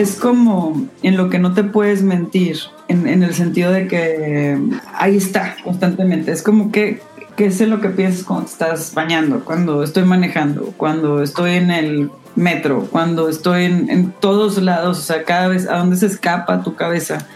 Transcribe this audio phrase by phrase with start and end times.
[0.00, 4.58] es como en lo que no te puedes mentir, en, el sentido de que
[4.94, 6.32] ahí está constantemente.
[6.32, 7.02] Es como que,
[7.36, 12.10] ¿qué es lo que piensas cuando estás bañando, cuando estoy manejando, cuando estoy en el
[12.34, 16.62] metro, cuando estoy en, en todos lados, o sea, cada vez a dónde se escapa
[16.62, 17.26] tu cabeza.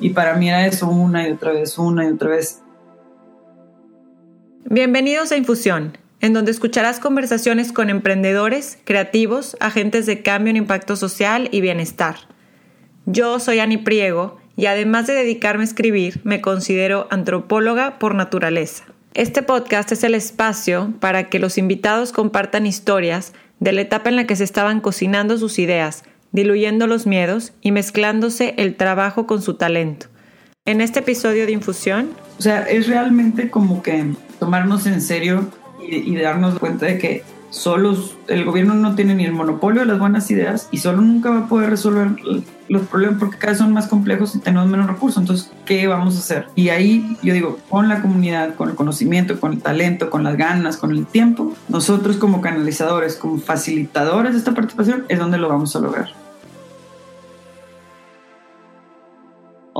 [0.00, 2.60] Y para mí era eso una y otra vez, una y otra vez.
[4.64, 10.96] Bienvenidos a Infusión, en donde escucharás conversaciones con emprendedores, creativos, agentes de cambio en impacto
[10.96, 12.16] social y bienestar.
[13.04, 18.84] Yo soy Ani Priego y además de dedicarme a escribir, me considero antropóloga por naturaleza.
[19.12, 24.16] Este podcast es el espacio para que los invitados compartan historias de la etapa en
[24.16, 29.42] la que se estaban cocinando sus ideas, diluyendo los miedos y mezclándose el trabajo con
[29.42, 30.06] su talento.
[30.64, 32.12] En este episodio de Infusión...
[32.38, 34.06] O sea, es realmente como que
[34.38, 35.50] tomarnos en serio
[35.88, 39.98] y, darnos cuenta de que solos el gobierno no tiene ni el monopolio de las
[39.98, 42.16] buenas ideas y solo nunca va a poder resolver
[42.68, 45.20] los problemas porque cada vez son más complejos y tenemos menos recursos.
[45.20, 46.46] Entonces, ¿qué vamos a hacer?
[46.56, 50.36] Y ahí yo digo, con la comunidad, con el conocimiento, con el talento, con las
[50.36, 55.48] ganas, con el tiempo, nosotros como canalizadores, como facilitadores de esta participación, es donde lo
[55.48, 56.23] vamos a lograr.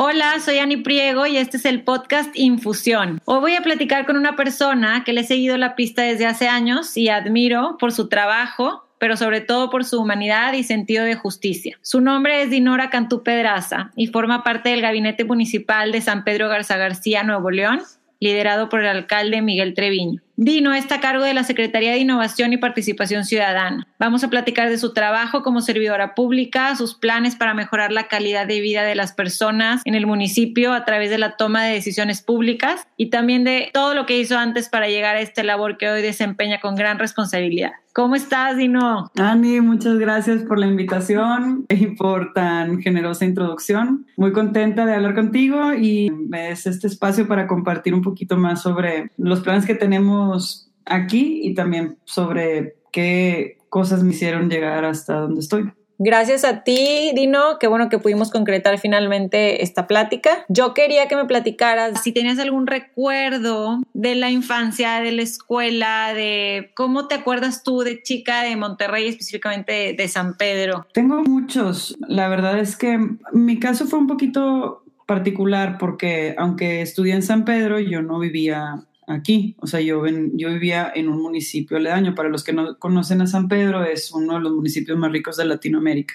[0.06, 3.22] Hola, soy Ani Priego y este es el podcast Infusión.
[3.24, 6.46] Hoy voy a platicar con una persona que le he seguido la pista desde hace
[6.46, 11.14] años y admiro por su trabajo, pero sobre todo por su humanidad y sentido de
[11.14, 11.78] justicia.
[11.80, 16.50] Su nombre es Dinora Cantú Pedraza y forma parte del Gabinete Municipal de San Pedro
[16.50, 17.80] Garza García, Nuevo León,
[18.20, 20.20] liderado por el alcalde Miguel Treviño.
[20.36, 23.86] Dino está a cargo de la Secretaría de Innovación y Participación Ciudadana.
[24.00, 28.44] Vamos a platicar de su trabajo como servidora pública, sus planes para mejorar la calidad
[28.44, 32.20] de vida de las personas en el municipio a través de la toma de decisiones
[32.20, 35.88] públicas y también de todo lo que hizo antes para llegar a esta labor que
[35.88, 37.72] hoy desempeña con gran responsabilidad.
[37.94, 39.08] ¿Cómo estás, Dino?
[39.16, 44.04] Ani, muchas gracias por la invitación y por tan generosa introducción.
[44.16, 49.12] Muy contenta de hablar contigo y es este espacio para compartir un poquito más sobre
[49.16, 55.38] los planes que tenemos aquí y también sobre qué cosas me hicieron llegar hasta donde
[55.38, 55.70] estoy.
[55.98, 57.58] Gracias a ti, Dino.
[57.58, 60.44] Qué bueno que pudimos concretar finalmente esta plática.
[60.48, 66.12] Yo quería que me platicaras si tenías algún recuerdo de la infancia, de la escuela,
[66.14, 70.86] de cómo te acuerdas tú de chica de Monterrey, específicamente de, San Pedro.
[70.92, 71.96] Tengo muchos.
[72.06, 72.98] La verdad es que
[73.32, 78.84] mi caso fue un poquito particular porque aunque estudié en San Pedro, yo no vivía
[79.06, 79.56] aquí.
[79.60, 82.14] O sea, yo, yo vivía en un municipio aledaño.
[82.14, 85.36] Para los que no conocen a San Pedro, es uno de los municipios más ricos
[85.36, 86.14] de Latinoamérica.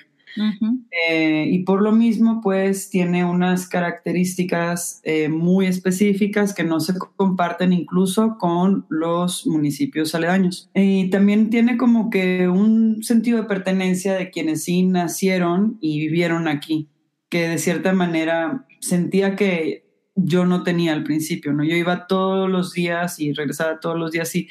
[1.08, 6.94] Eh, y por lo mismo, pues tiene unas características eh, muy específicas que no se
[7.16, 10.70] comparten incluso con los municipios aledaños.
[10.74, 16.48] Y también tiene como que un sentido de pertenencia de quienes sí nacieron y vivieron
[16.48, 16.90] aquí,
[17.30, 21.64] que de cierta manera sentía que yo no tenía al principio, ¿no?
[21.64, 24.48] Yo iba todos los días y regresaba todos los días y,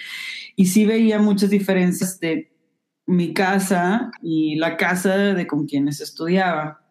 [0.57, 2.51] y sí veía muchas diferencias de
[3.07, 6.83] mi casa y la casa de con quienes estudiaba.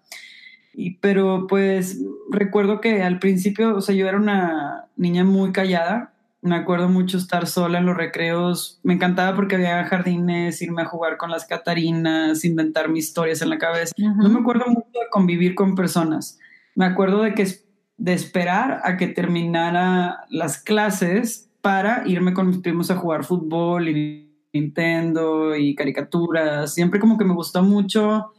[0.73, 1.99] Y, pero pues
[2.31, 6.13] recuerdo que al principio, o sea, yo era una niña muy callada.
[6.41, 8.79] Me acuerdo mucho estar sola en los recreos.
[8.83, 13.49] Me encantaba porque había jardines, irme a jugar con las catarinas, inventar mis historias en
[13.49, 13.93] la cabeza.
[13.97, 16.39] No me acuerdo mucho de convivir con personas.
[16.75, 17.47] Me acuerdo de que
[17.97, 23.89] de esperar a que terminara las clases para irme con mis primos a jugar fútbol
[23.89, 26.73] y Nintendo y caricaturas.
[26.73, 28.31] Siempre como que me gustó mucho.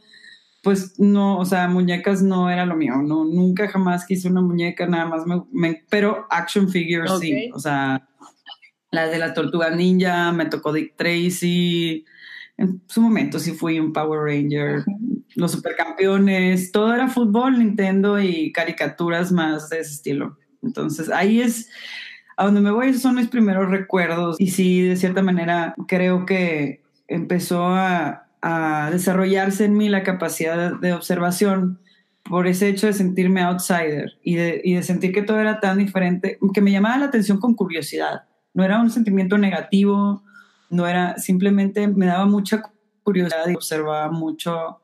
[0.61, 4.85] Pues no, o sea, muñecas no era lo mío, no, nunca jamás quise una muñeca,
[4.87, 8.09] nada más me, pero action figures sí, o sea,
[8.91, 12.03] las de la tortuga ninja, me tocó Dick Tracy,
[12.57, 14.83] en su momento sí fui un Power Ranger,
[15.39, 20.37] los supercampeones, todo era fútbol, Nintendo y caricaturas más de ese estilo.
[20.61, 21.69] Entonces ahí es
[22.37, 26.25] a donde me voy, esos son mis primeros recuerdos y sí, de cierta manera creo
[26.25, 28.25] que empezó a,
[28.89, 31.81] desarrollarse en mí la capacidad de observación
[32.23, 35.77] por ese hecho de sentirme outsider y de, y de sentir que todo era tan
[35.77, 38.23] diferente, que me llamaba la atención con curiosidad.
[38.53, 40.23] No era un sentimiento negativo,
[40.69, 42.63] no era, simplemente me daba mucha
[43.03, 44.79] curiosidad y observaba mucho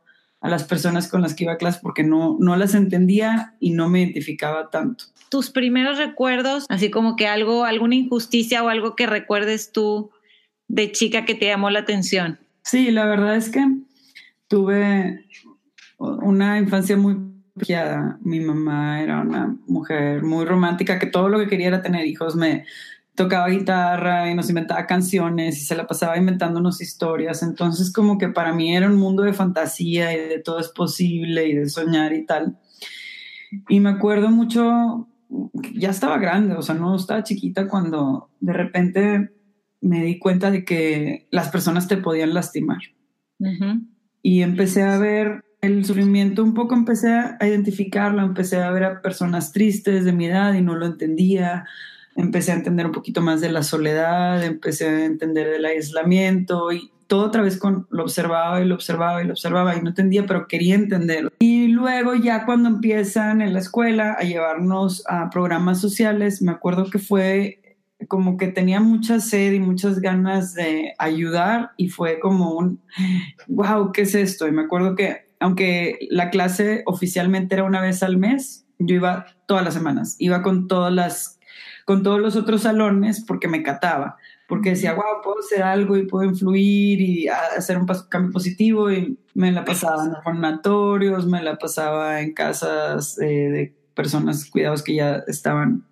[0.46, 3.72] a las personas con las que iba a clase porque no, no las entendía y
[3.72, 5.06] no me identificaba tanto.
[5.30, 10.12] Tus primeros recuerdos, así como que algo, alguna injusticia o algo que recuerdes tú
[10.68, 12.38] de chica que te llamó la atención.
[12.64, 13.66] Sí, la verdad es que
[14.48, 15.26] tuve
[15.98, 17.16] una infancia muy
[17.56, 18.20] privilegiada.
[18.22, 22.36] Mi mamá era una mujer muy romántica que todo lo que quería era tener hijos.
[22.36, 22.66] Me,
[23.16, 27.42] tocaba guitarra y nos inventaba canciones y se la pasaba inventándonos historias.
[27.44, 31.48] Entonces como que para mí era un mundo de fantasía y de todo es posible
[31.48, 32.58] y de soñar y tal.
[33.70, 35.08] Y me acuerdo mucho,
[35.74, 39.32] ya estaba grande, o sea, no estaba chiquita cuando de repente
[39.82, 42.80] me di cuenta de que las personas te podían lastimar.
[44.22, 49.02] Y empecé a ver el sufrimiento, un poco empecé a identificarlo, empecé a ver a
[49.02, 51.66] personas tristes de mi edad y no lo entendía
[52.16, 56.92] empecé a entender un poquito más de la soledad, empecé a entender del aislamiento y
[57.08, 60.26] todo otra vez con lo observaba y lo observaba y lo observaba y no entendía,
[60.26, 61.32] pero quería entenderlo.
[61.40, 66.90] Y luego ya cuando empiezan en la escuela a llevarnos a programas sociales, me acuerdo
[66.90, 67.62] que fue
[68.08, 72.82] como que tenía mucha sed y muchas ganas de ayudar y fue como un,
[73.48, 74.48] wow, ¿qué es esto?
[74.48, 79.26] Y me acuerdo que aunque la clase oficialmente era una vez al mes, yo iba
[79.48, 81.35] todas las semanas, iba con todas las
[81.86, 84.18] con todos los otros salones porque me cataba,
[84.48, 89.18] porque decía, wow, puedo hacer algo y puedo influir y hacer un cambio positivo y
[89.36, 94.96] me la pasaba en orfanatorios, me la pasaba en casas eh, de personas cuidados que
[94.96, 95.86] ya estaban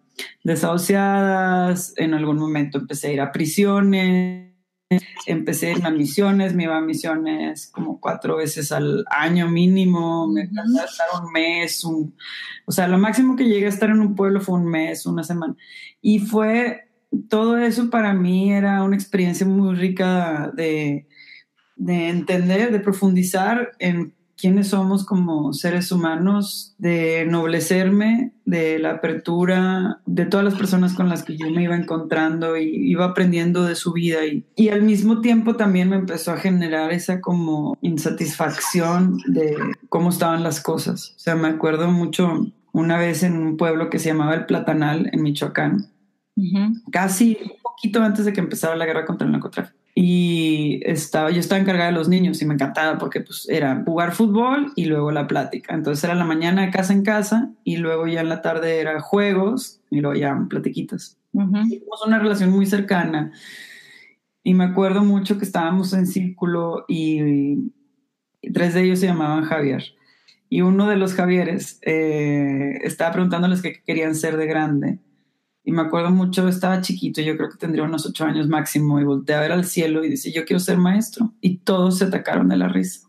[0.43, 4.52] desahuciadas, en algún momento empecé a ir a prisiones
[5.25, 10.41] empecé en las misiones, me iba a misiones como cuatro veces al año mínimo, me
[10.41, 12.15] encantaba estar un mes, un,
[12.65, 15.23] o sea, lo máximo que llegué a estar en un pueblo fue un mes, una
[15.23, 15.55] semana.
[16.01, 16.89] Y fue,
[17.29, 21.07] todo eso para mí era una experiencia muy rica de,
[21.75, 30.01] de entender, de profundizar en quiénes somos como seres humanos, de ennoblecerme, de la apertura,
[30.05, 33.75] de todas las personas con las que yo me iba encontrando y iba aprendiendo de
[33.75, 39.17] su vida y, y al mismo tiempo también me empezó a generar esa como insatisfacción
[39.27, 39.55] de
[39.89, 41.13] cómo estaban las cosas.
[41.15, 45.09] O sea, me acuerdo mucho una vez en un pueblo que se llamaba El Platanal,
[45.13, 45.89] en Michoacán,
[46.91, 51.39] casi un poquito antes de que empezara la guerra contra el narcotráfico y estaba, yo
[51.39, 55.11] estaba encargada de los niños y me encantaba porque pues era jugar fútbol y luego
[55.11, 55.75] la plática.
[55.75, 59.81] Entonces era la mañana casa en casa y luego ya en la tarde era juegos
[59.91, 61.17] y luego ya platiquitas.
[61.31, 63.31] Tuvimos una relación muy cercana
[64.43, 67.71] y me acuerdo mucho que estábamos en círculo y,
[68.53, 69.83] tres de ellos se llamaban Javier.
[70.49, 74.99] Y uno de los Javieres eh, estaba preguntándoles qué querían ser de grande
[75.65, 79.05] y me acuerdo mucho, estaba chiquito, yo creo que tendría unos ocho años máximo, y
[79.05, 81.33] volteé a ver al cielo y dice, yo quiero ser maestro.
[81.39, 83.07] Y todos se atacaron de la risa.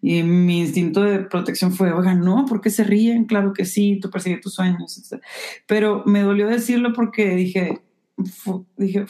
[0.00, 3.26] Y mi instinto de protección fue, oiga, no, ¿por qué se ríen?
[3.26, 5.08] Claro que sí, tú persigues tus sueños.
[5.66, 7.80] Pero me dolió decirlo porque dije,
[8.76, 9.06] dije,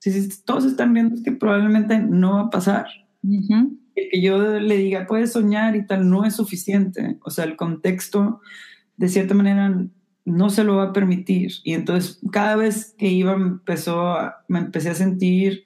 [0.00, 2.86] si, todos están viendo es que probablemente no va a pasar.
[3.22, 7.18] El que yo le diga, puedes soñar y tal, no es suficiente.
[7.24, 8.40] O sea, el contexto,
[8.96, 9.86] de cierta manera,
[10.28, 11.52] no se lo va a permitir.
[11.64, 14.16] Y entonces cada vez que iba empezó
[14.48, 15.64] me empecé a sentir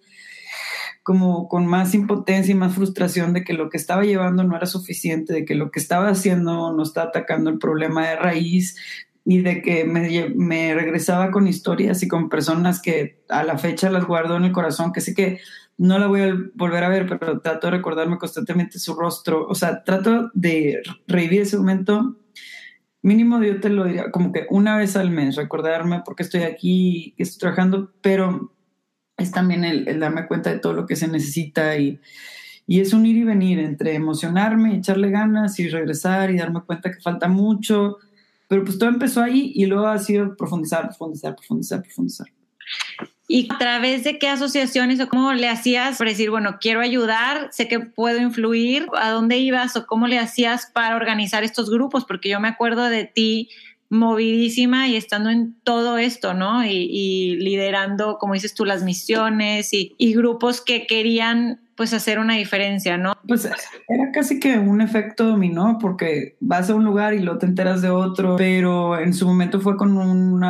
[1.03, 4.67] como con más impotencia y más frustración de que lo que estaba llevando no era
[4.67, 8.77] suficiente, de que lo que estaba haciendo no estaba atacando el problema de raíz
[9.25, 13.91] y de que me, me regresaba con historias y con personas que a la fecha
[13.91, 15.41] las guardo en el corazón, que sé que
[15.77, 19.55] no la voy a volver a ver, pero trato de recordarme constantemente su rostro, o
[19.55, 22.17] sea, trato de revivir ese momento
[23.03, 27.15] mínimo yo te lo diría como que una vez al mes, recordarme porque estoy aquí,
[27.17, 28.53] que estoy trabajando, pero
[29.17, 32.01] es también el, darme cuenta de todo lo que se necesita y,
[32.67, 36.91] y es un ir y venir entre emocionarme, echarle ganas y regresar y darme cuenta
[36.91, 37.99] que falta mucho,
[38.49, 42.27] pero pues todo empezó ahí y luego ha sido profundizar, profundizar, profundizar, profundizar.
[43.29, 47.49] ¿Y a través de qué asociaciones o cómo le hacías para decir, bueno, quiero ayudar,
[47.51, 52.05] sé que puedo influir, a dónde ibas o cómo le hacías para organizar estos grupos?
[52.05, 53.49] Porque yo me acuerdo de ti
[53.93, 56.65] movidísima y estando en todo esto, ¿no?
[56.65, 62.97] Y, liderando, como dices tú, las misiones y, grupos que querían pues hacer una diferencia,
[62.97, 63.15] ¿no?
[63.27, 67.47] Pues era casi que un efecto dominó porque vas a un lugar y lo te
[67.47, 70.41] enteras de otro, pero en su momento fue con un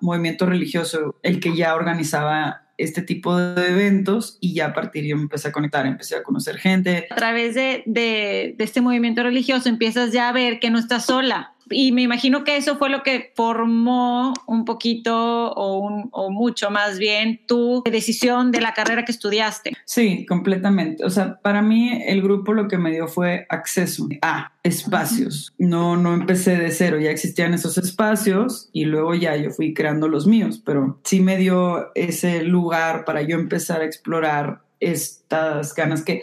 [0.00, 5.16] movimiento religioso el que ya organizaba este tipo de eventos y ya a partir yo
[5.16, 7.06] me empecé a conectar, empecé a conocer gente.
[7.10, 11.04] A través de, de, de este movimiento religioso empiezas ya a ver que no estás
[11.04, 16.98] sola, y me imagino que eso fue lo que formó un poquito o, mucho más
[16.98, 19.72] bien tu decisión de la carrera que estudiaste.
[19.84, 21.04] Sí, completamente.
[21.04, 25.54] O sea, para mí el grupo lo que me dio fue acceso a espacios.
[25.58, 30.08] No, no empecé de cero, ya existían esos espacios y luego ya yo fui creando
[30.08, 36.02] los míos, pero sí me dio ese lugar para yo empezar a explorar estas ganas
[36.02, 36.22] que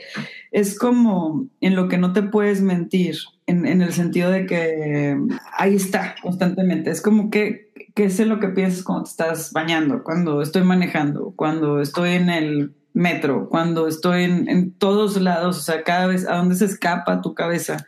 [0.52, 5.18] es como en lo que no te puedes mentir en, en, el sentido de que
[5.54, 6.92] ahí está constantemente.
[6.92, 11.34] Es como que, ¿qué es lo que piensas cuando te estás bañando, cuando estoy manejando,
[11.36, 16.28] cuando estoy en el metro, cuando estoy en, en todos lados, o sea, cada vez
[16.28, 17.86] a dónde se escapa tu cabeza.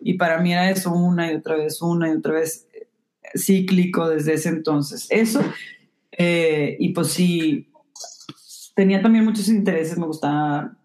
[0.00, 2.66] Y para mí era eso una y otra vez, una y otra vez,
[3.34, 5.06] cíclico desde ese entonces.
[5.10, 5.40] Eso,
[6.12, 7.70] eh, y pues sí,
[8.74, 10.76] tenía también muchos intereses, me gustaba,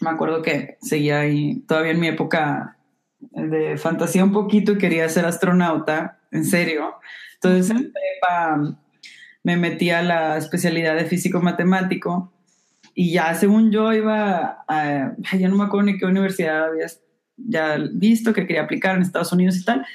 [0.00, 2.76] me acuerdo que seguía ahí, todavía en mi época
[3.20, 6.94] de fantasía un poquito y quería ser astronauta, en serio.
[7.34, 7.92] Entonces en
[9.42, 12.32] me metí a la especialidad de físico matemático
[12.94, 16.86] y ya según yo iba a, ya no me acuerdo ni qué universidad había
[17.36, 19.86] ya visto que quería aplicar en Estados Unidos y tal,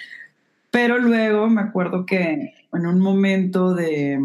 [0.72, 4.20] pero luego me acuerdo que en un momento de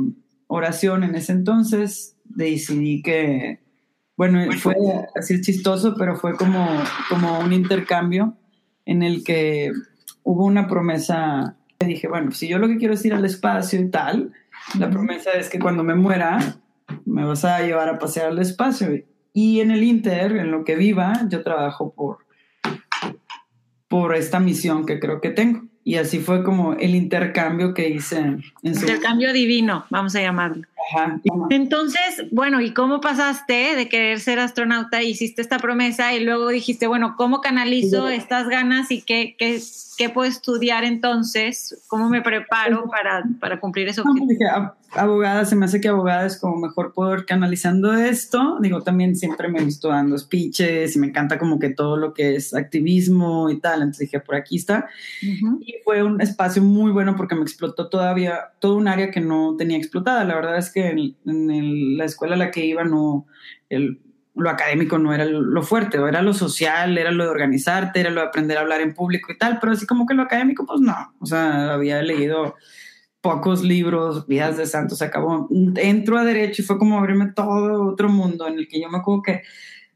[0.46, 3.60] oración en ese entonces decidí que,
[4.16, 4.74] bueno, fue
[5.14, 6.66] así chistoso, pero fue como,
[7.10, 8.36] como un intercambio
[8.90, 9.70] en el que
[10.24, 11.56] hubo una promesa.
[11.78, 14.32] Dije, bueno, si yo lo que quiero es ir al espacio y tal,
[14.78, 16.58] la promesa es que cuando me muera,
[17.06, 18.88] me vas a llevar a pasear al espacio.
[19.32, 22.18] Y en el Inter, en lo que viva, yo trabajo por,
[23.86, 25.69] por esta misión que creo que tengo.
[25.82, 28.18] Y así fue como el intercambio que hice.
[28.18, 30.66] En intercambio divino, vamos a llamarlo.
[31.50, 35.02] Entonces, bueno, ¿y cómo pasaste de querer ser astronauta?
[35.02, 39.60] Hiciste esta promesa y luego dijiste, bueno, ¿cómo canalizo estas ganas y qué, qué,
[39.96, 41.82] qué puedo estudiar entonces?
[41.88, 44.04] ¿Cómo me preparo para, para cumplir eso?
[44.26, 44.46] Dije,
[44.92, 48.58] abogada, se me hace que abogada es como mejor poder canalizando esto.
[48.60, 52.12] Digo, también siempre me he visto dando speeches y me encanta como que todo lo
[52.12, 53.82] que es activismo y tal.
[53.82, 54.88] Entonces dije, por aquí está.
[55.22, 59.56] Y fue un espacio muy bueno porque me explotó todavía todo un área que no
[59.56, 60.24] tenía explotada.
[60.24, 63.26] La verdad es que en, la escuela a la que iba no,
[64.34, 68.20] lo académico no era lo fuerte, era lo social, era lo de organizarte, era lo
[68.22, 70.80] de aprender a hablar en público y tal, pero así como que lo académico, pues
[70.80, 72.54] no, o sea, había leído
[73.20, 77.90] pocos libros, vidas de santos, se acabó, entro a derecho y fue como abrirme todo
[77.90, 79.42] otro mundo en el que yo me acuerdo que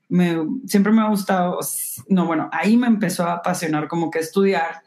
[0.09, 1.59] me, siempre me ha gustado,
[2.09, 4.83] no, bueno, ahí me empezó a apasionar como que estudiar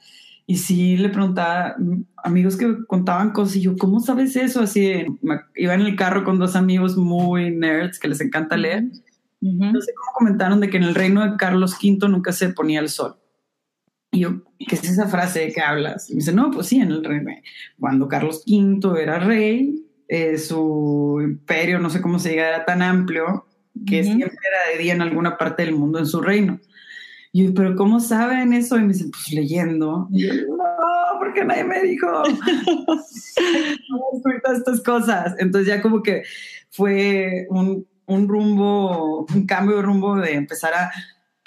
[0.46, 1.76] y sí le preguntaba
[2.24, 4.62] amigos que contaban cosas y yo, ¿cómo sabes eso?
[4.62, 5.06] Así,
[5.56, 8.86] iba en el carro con dos amigos muy nerds que les encanta leer.
[9.42, 12.80] No sé cómo comentaron de que en el reino de Carlos V nunca se ponía
[12.80, 13.18] el sol.
[14.12, 16.10] Y yo, ¿qué es esa frase de que hablas?
[16.10, 17.32] Y me dice, no, pues sí, en el reino.
[17.80, 22.82] Cuando Carlos V era rey, eh, su imperio, no sé cómo se diga, era tan
[22.82, 23.46] amplio
[23.86, 26.60] que siempre era de día en alguna parte del mundo en su reino.
[27.32, 28.78] Y yo, ¿pero cómo saben eso?
[28.78, 30.08] Y me dicen, pues leyendo.
[30.12, 32.08] Y yo, no, porque nadie me dijo.
[32.24, 32.24] no
[34.54, 35.36] estas cosas.
[35.38, 36.24] Entonces ya como que
[36.70, 40.92] fue un, un rumbo, un cambio de rumbo de empezar a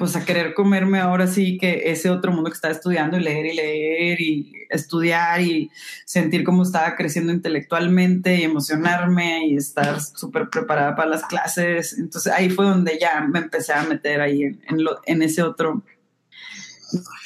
[0.00, 3.44] pues a querer comerme ahora sí que ese otro mundo que estaba estudiando y leer
[3.44, 5.70] y leer y estudiar y
[6.06, 11.98] sentir cómo estaba creciendo intelectualmente y emocionarme y estar súper preparada para las clases.
[11.98, 14.58] Entonces ahí fue donde ya me empecé a meter ahí en,
[15.04, 15.82] en, ese otro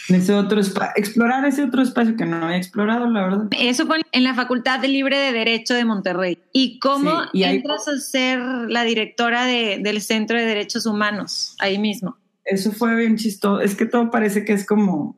[0.08, 0.60] en ese otro
[0.96, 3.46] explorar ese otro espacio que no había explorado, la verdad.
[3.52, 6.38] Eso fue en la Facultad de Libre de Derecho de Monterrey.
[6.52, 12.18] ¿Y cómo entras a ser la directora de, del Centro de Derechos Humanos ahí mismo?
[12.44, 13.60] Eso fue bien chistoso.
[13.60, 15.16] Es que todo parece que es como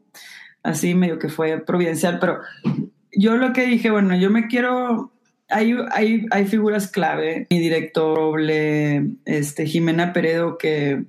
[0.62, 2.40] así, medio que fue providencial, pero
[3.12, 5.12] yo lo que dije, bueno, yo me quiero.
[5.48, 7.46] Hay, hay, hay figuras clave.
[7.50, 11.04] Mi director, este, Jimena Peredo, que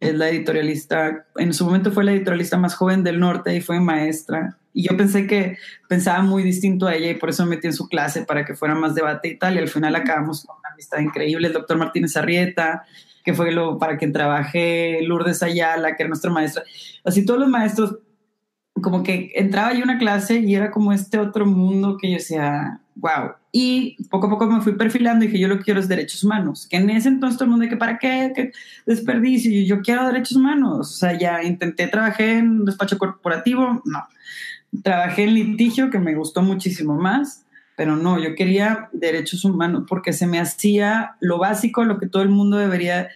[0.00, 3.80] es la editorialista, en su momento fue la editorialista más joven del norte y fue
[3.80, 4.58] maestra.
[4.74, 5.56] Y yo pensé que
[5.88, 8.54] pensaba muy distinto a ella y por eso me metí en su clase para que
[8.54, 9.54] fuera más debate y tal.
[9.54, 11.46] Y al final acabamos con una amistad increíble.
[11.46, 12.84] El doctor Martínez Arrieta,
[13.26, 16.62] que fue lo para quien trabajé, Lourdes Ayala, que era nuestra maestra.
[17.04, 17.98] Así todos los maestros,
[18.80, 22.18] como que entraba yo a una clase y era como este otro mundo que yo
[22.18, 23.32] decía, wow.
[23.50, 26.22] Y poco a poco me fui perfilando y dije, yo lo que quiero es derechos
[26.22, 26.68] humanos.
[26.70, 28.52] Que en ese entonces todo el mundo, que para qué, qué
[28.86, 29.50] desperdicio.
[29.50, 30.88] Y yo quiero derechos humanos.
[30.88, 34.04] O sea, ya intenté, trabajé en despacho corporativo, no.
[34.84, 37.45] Trabajé en litigio, que me gustó muchísimo más
[37.76, 42.22] pero no, yo quería derechos humanos porque se me hacía lo básico, lo que todo
[42.22, 43.08] el mundo debería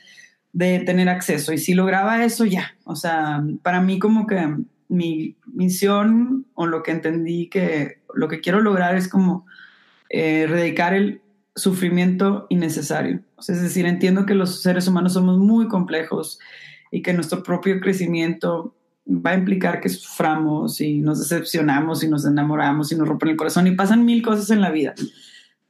[0.52, 1.52] de tener acceso.
[1.52, 2.74] Y si lograba eso, ya.
[2.84, 4.56] O sea, para mí como que
[4.88, 9.46] mi misión o lo que entendí que lo que quiero lograr es como
[10.10, 10.46] eh,
[10.92, 11.22] el
[11.54, 13.20] sufrimiento innecesario.
[13.38, 16.38] es decir, entiendo que los seres humanos somos muy complejos
[16.90, 18.74] y que nuestro propio crecimiento
[19.06, 23.36] va a implicar que suframos y nos decepcionamos y nos enamoramos y nos rompen el
[23.36, 24.94] corazón y pasan mil cosas en la vida,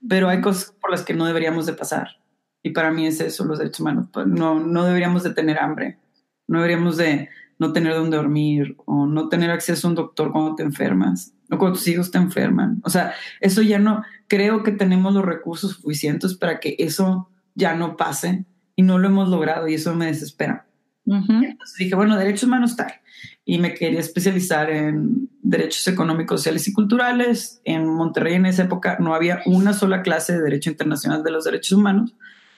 [0.08, 2.18] pero hay cosas por las que no deberíamos de pasar.
[2.62, 4.08] Y para mí es eso, los derechos humanos.
[4.12, 5.98] Pues, no, no deberíamos de tener hambre,
[6.46, 10.54] no deberíamos de, no tener dónde dormir o no tener acceso a un doctor cuando
[10.54, 12.80] te enfermas o cuando tus hijos te enferman.
[12.84, 17.74] O sea, eso ya no, creo que tenemos los recursos suficientes para que eso ya
[17.74, 18.46] no pase
[18.76, 20.66] y no lo hemos logrado y eso me desespera.
[21.10, 22.92] Entonces dije, bueno, derechos humanos tal.
[23.44, 27.60] Y me quería especializar en derechos económicos, sociales y culturales.
[27.64, 31.44] En Monterrey en esa época no había una sola clase de Derecho Internacional de los
[31.44, 32.14] Derechos Humanos.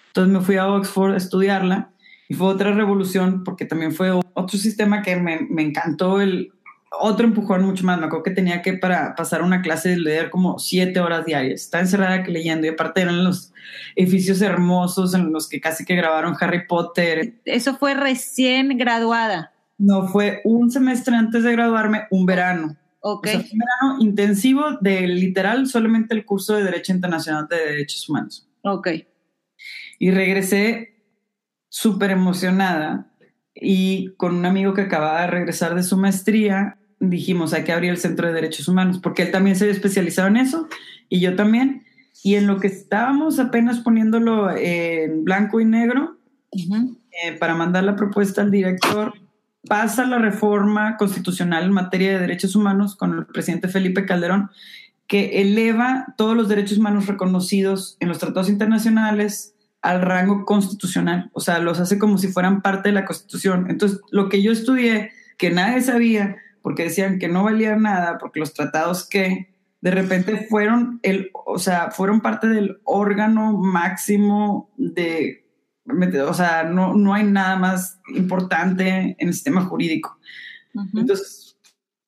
[0.09, 1.91] Entonces me fui a Oxford a estudiarla
[2.29, 6.53] y fue otra revolución porque también fue otro sistema que me, me encantó el
[7.01, 7.99] otro empujón mucho más.
[7.99, 11.63] Me acuerdo que tenía que para pasar una clase de leer como siete horas diarias.
[11.63, 13.53] Estaba encerrada que leyendo y aparte eran los
[13.97, 17.35] edificios hermosos en los que casi que grabaron Harry Potter.
[17.45, 19.53] Eso fue recién graduada.
[19.79, 22.77] No, fue un semestre antes de graduarme, un verano.
[23.01, 23.27] Ok.
[23.35, 28.49] un verano intensivo de literal solamente el curso de Derecho Internacional de Derechos Humanos.
[28.63, 28.89] Ok.
[29.99, 30.95] Y regresé
[31.69, 33.13] súper emocionada
[33.55, 36.79] y con un amigo que acababa de regresar de su maestría,
[37.11, 40.29] dijimos, hay que abrir el Centro de Derechos Humanos, porque él también se había especializado
[40.29, 40.69] en eso
[41.09, 41.85] y yo también.
[42.23, 46.17] Y en lo que estábamos apenas poniéndolo en blanco y negro,
[46.53, 49.15] eh, para mandar la propuesta al director,
[49.67, 54.51] pasa la reforma constitucional en materia de derechos humanos con el presidente Felipe Calderón,
[55.09, 61.41] que eleva todos los derechos humanos reconocidos en los tratados internacionales al rango constitucional, o
[61.41, 63.67] sea, los hace como si fueran parte de la constitución.
[63.69, 68.41] Entonces, lo que yo estudié, que nadie sabía, porque decían que no valía nada, porque
[68.41, 75.45] los tratados que de repente fueron el, o sea, fueron parte del órgano máximo de,
[76.27, 80.19] o sea, no, no hay nada más importante en el sistema jurídico.
[80.95, 81.59] Entonces,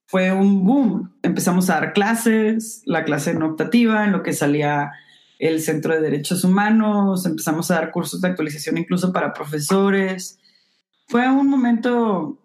[0.06, 1.12] fue un boom.
[1.22, 4.92] Empezamos a dar clases, la clase no optativa, en lo que salía
[5.40, 10.38] el Centro de Derechos Humanos, empezamos a dar cursos de actualización incluso para profesores.
[11.08, 12.38] Fue un momento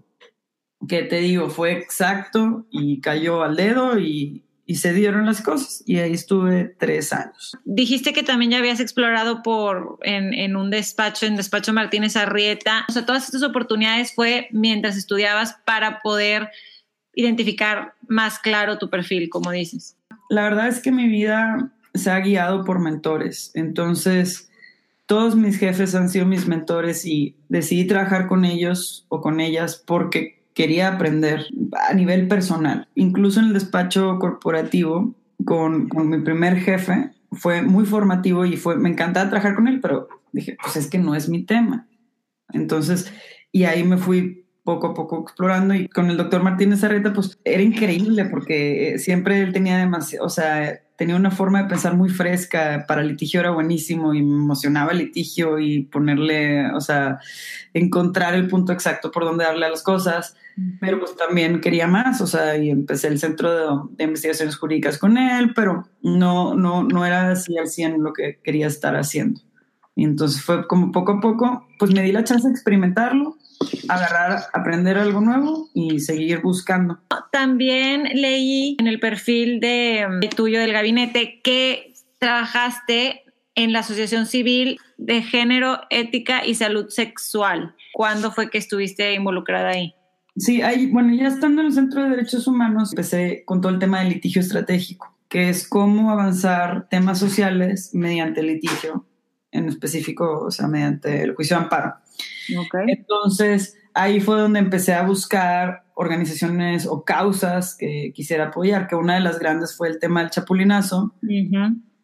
[0.87, 5.83] que te digo, fue exacto y cayó al dedo y, y se dieron las cosas
[5.85, 7.57] y ahí estuve tres años.
[7.65, 12.85] Dijiste que también ya habías explorado por en, en, un despacho, en despacho Martínez Arrieta.
[12.87, 16.49] O sea, todas estas oportunidades fue mientras estudiabas para poder
[17.13, 19.97] identificar más claro tu perfil, como dices.
[20.29, 23.51] La verdad es que mi vida se ha guiado por mentores.
[23.55, 24.49] Entonces,
[25.07, 29.83] todos mis jefes han sido mis mentores y decidí trabajar con ellos o con ellas
[29.83, 31.45] porque quería aprender
[31.89, 32.89] a nivel personal.
[32.93, 38.89] Incluso en el despacho corporativo con, mi primer jefe fue muy formativo y fue, me
[38.89, 41.87] encantaba trabajar con él, pero dije, pues es que no es mi tema.
[42.51, 43.13] Entonces,
[43.53, 47.39] y ahí me fui poco a poco explorando y con el doctor Martínez Arreta, pues
[47.45, 52.09] era increíble porque siempre él tenía demasiado, o sea, tenía una forma de pensar muy
[52.09, 57.19] fresca, para litigio era buenísimo y me emocionaba el litigio y ponerle, o sea,
[57.73, 60.35] encontrar el punto exacto por donde darle a las cosas,
[60.81, 65.17] pero pues también quería más, o sea, y empecé el centro de, investigaciones jurídicas con
[65.17, 69.39] él, pero no, no, no era así al 100 lo que quería estar haciendo.
[69.95, 73.37] Y entonces fue como poco a poco, pues me di la chance de experimentarlo
[73.87, 76.99] agarrar, aprender algo nuevo y seguir buscando.
[77.31, 83.23] También leí en el perfil de, tuyo del gabinete que trabajaste
[83.55, 87.75] en la Asociación Civil de Género, Ética y Salud Sexual.
[87.93, 89.93] ¿Cuándo fue que estuviste involucrada ahí?
[90.37, 93.79] Sí, ahí, bueno, ya estando en el Centro de Derechos Humanos, empecé con todo el
[93.79, 99.05] tema del litigio estratégico, que es cómo avanzar temas sociales mediante litigio,
[99.51, 101.95] en específico, o sea, mediante el juicio de amparo.
[102.87, 109.15] Entonces, ahí fue donde empecé a buscar organizaciones o causas que quisiera apoyar, que una
[109.15, 111.13] de las grandes fue el tema del chapulinazo.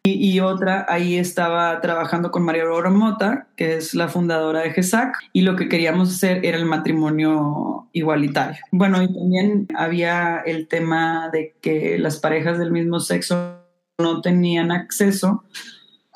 [0.08, 5.16] y, otra, ahí estaba trabajando con María Aurora Mota, que es la fundadora de GESAC,
[5.32, 8.58] y lo que queríamos hacer era el matrimonio igualitario.
[8.70, 13.64] Bueno, y también había el tema de que las parejas del mismo sexo
[13.98, 15.42] no tenían acceso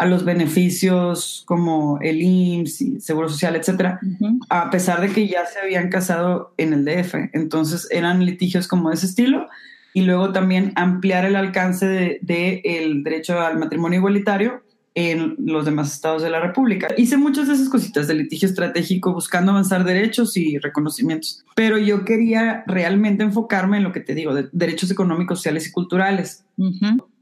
[0.00, 4.00] a los beneficios como el IMSS, y Seguro Social, etcétera,
[4.48, 7.14] a pesar de que ya se habían casado en el DF.
[7.34, 9.46] Entonces eran litigios como de ese estilo
[9.92, 14.62] y luego también ampliar el alcance del de, el derecho al matrimonio igualitario
[14.94, 16.88] en los demás estados de la República.
[16.96, 22.06] Hice muchas de esas cositas de litigio estratégico buscando avanzar derechos y reconocimientos, pero yo
[22.06, 26.46] quería realmente enfocarme en lo que te digo, de derechos económicos, sociales y culturales.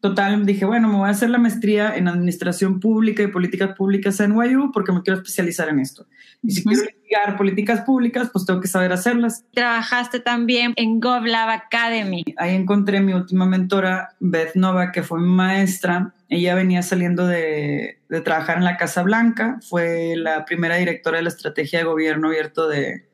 [0.01, 4.21] Total, dije, bueno, me voy a hacer la maestría en Administración Pública y Políticas Públicas
[4.21, 6.07] en NYU porque me quiero especializar en esto.
[6.41, 9.45] Y si quiero litigar políticas públicas, pues tengo que saber hacerlas.
[9.53, 12.23] Trabajaste también en GovLab Academy.
[12.37, 16.15] Ahí encontré mi última mentora, Beth Nova, que fue mi maestra.
[16.29, 21.25] Ella venía saliendo de, de trabajar en la Casa Blanca, fue la primera directora de
[21.25, 23.09] la estrategia de gobierno abierto de,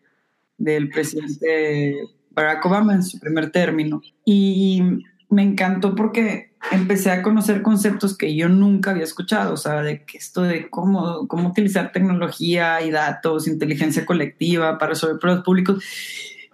[0.58, 1.96] del presidente
[2.30, 4.02] Barack Obama en su primer término.
[4.24, 4.82] Y
[5.30, 10.04] me encantó porque empecé a conocer conceptos que yo nunca había escuchado, o sea, de
[10.04, 15.84] que esto de cómo, cómo utilizar tecnología y datos, inteligencia colectiva para resolver problemas públicos.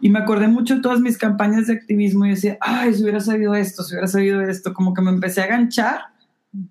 [0.00, 3.20] Y me acordé mucho de todas mis campañas de activismo y decía, ay, si hubiera
[3.20, 6.00] sabido esto, si hubiera sabido esto, como que me empecé a ganchar.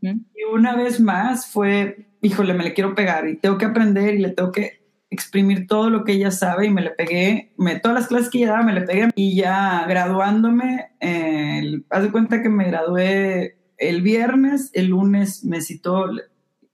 [0.01, 4.19] Y una vez más fue, híjole, me le quiero pegar y tengo que aprender y
[4.19, 4.78] le tengo que
[5.11, 8.39] exprimir todo lo que ella sabe y me le pegué, me, todas las clases que
[8.39, 13.57] ella daba me le pegué y ya graduándome, eh, haz de cuenta que me gradué
[13.77, 16.05] el viernes, el lunes me citó,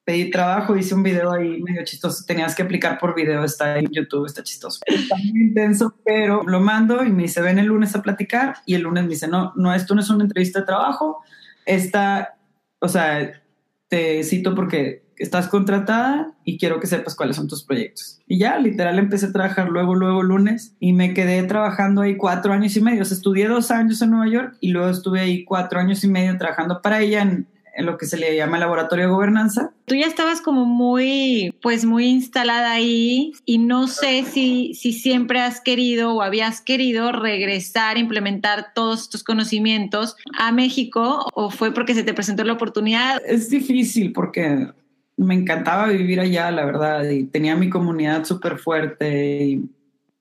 [0.04, 3.88] pedí trabajo, hice un video ahí medio chistoso, tenías que aplicar por video, está en
[3.90, 4.82] YouTube, está chistoso.
[4.86, 8.76] Está muy intenso, pero lo mando y me dice, ven el lunes a platicar y
[8.76, 11.24] el lunes me dice, no, no, esto no es una entrevista de trabajo,
[11.66, 12.38] esta,
[12.80, 13.42] o sea,
[13.88, 18.20] te cito porque estás contratada y quiero que sepas cuáles son tus proyectos.
[18.28, 22.54] Y ya, literal, empecé a trabajar luego, luego lunes y me quedé trabajando ahí cuatro
[22.54, 23.02] años y medio.
[23.02, 26.08] O sea, estudié dos años en Nueva York y luego estuve ahí cuatro años y
[26.08, 29.72] medio trabajando para ella en, en lo que se le llama laboratorio de gobernanza.
[29.86, 35.40] Tú ya estabas como muy, pues muy instalada ahí y no sé si, si siempre
[35.42, 41.94] has querido o habías querido regresar, implementar todos estos conocimientos a México o fue porque
[41.94, 43.22] se te presentó la oportunidad.
[43.26, 44.70] Es difícil porque
[45.18, 49.70] me encantaba vivir allá, la verdad, y tenía mi comunidad súper fuerte y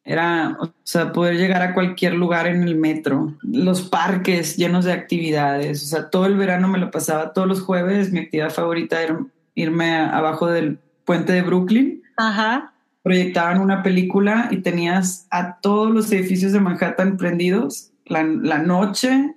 [0.05, 4.93] era, o sea, poder llegar a cualquier lugar en el metro, los parques llenos de
[4.93, 9.03] actividades, o sea, todo el verano me lo pasaba todos los jueves, mi actividad favorita
[9.03, 9.19] era
[9.55, 12.03] irme abajo del puente de Brooklyn.
[12.19, 12.75] Ajá.
[13.03, 19.35] Proyectaban una película y tenías a todos los edificios de Manhattan prendidos la, la noche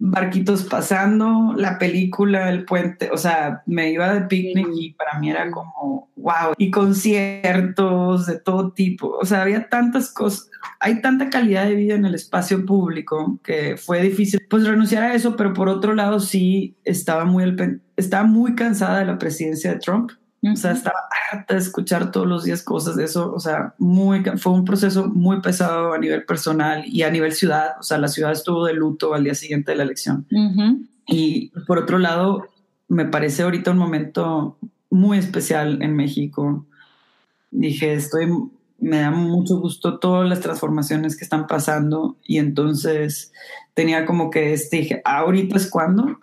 [0.00, 5.30] barquitos pasando, la película, el puente, o sea, me iba de picnic y para mí
[5.30, 11.30] era como, wow, y conciertos de todo tipo, o sea, había tantas cosas, hay tanta
[11.30, 15.52] calidad de vida en el espacio público que fue difícil, pues renunciar a eso, pero
[15.52, 17.56] por otro lado sí estaba muy,
[17.96, 20.10] estaba muy cansada de la presidencia de Trump
[20.52, 20.98] o sea, estaba
[21.30, 23.32] harta de escuchar todos los días cosas de eso.
[23.32, 27.76] O sea, muy, fue un proceso muy pesado a nivel personal y a nivel ciudad.
[27.80, 30.26] O sea, la ciudad estuvo de luto al día siguiente de la elección.
[31.06, 32.48] Y por otro lado,
[32.88, 34.58] me parece ahorita un momento
[34.90, 36.66] muy especial en México.
[37.50, 38.28] Dije, estoy,
[38.78, 43.32] me da mucho gusto todas las transformaciones que están pasando y entonces
[43.74, 46.18] tenía como que este, dije, ahorita es cuando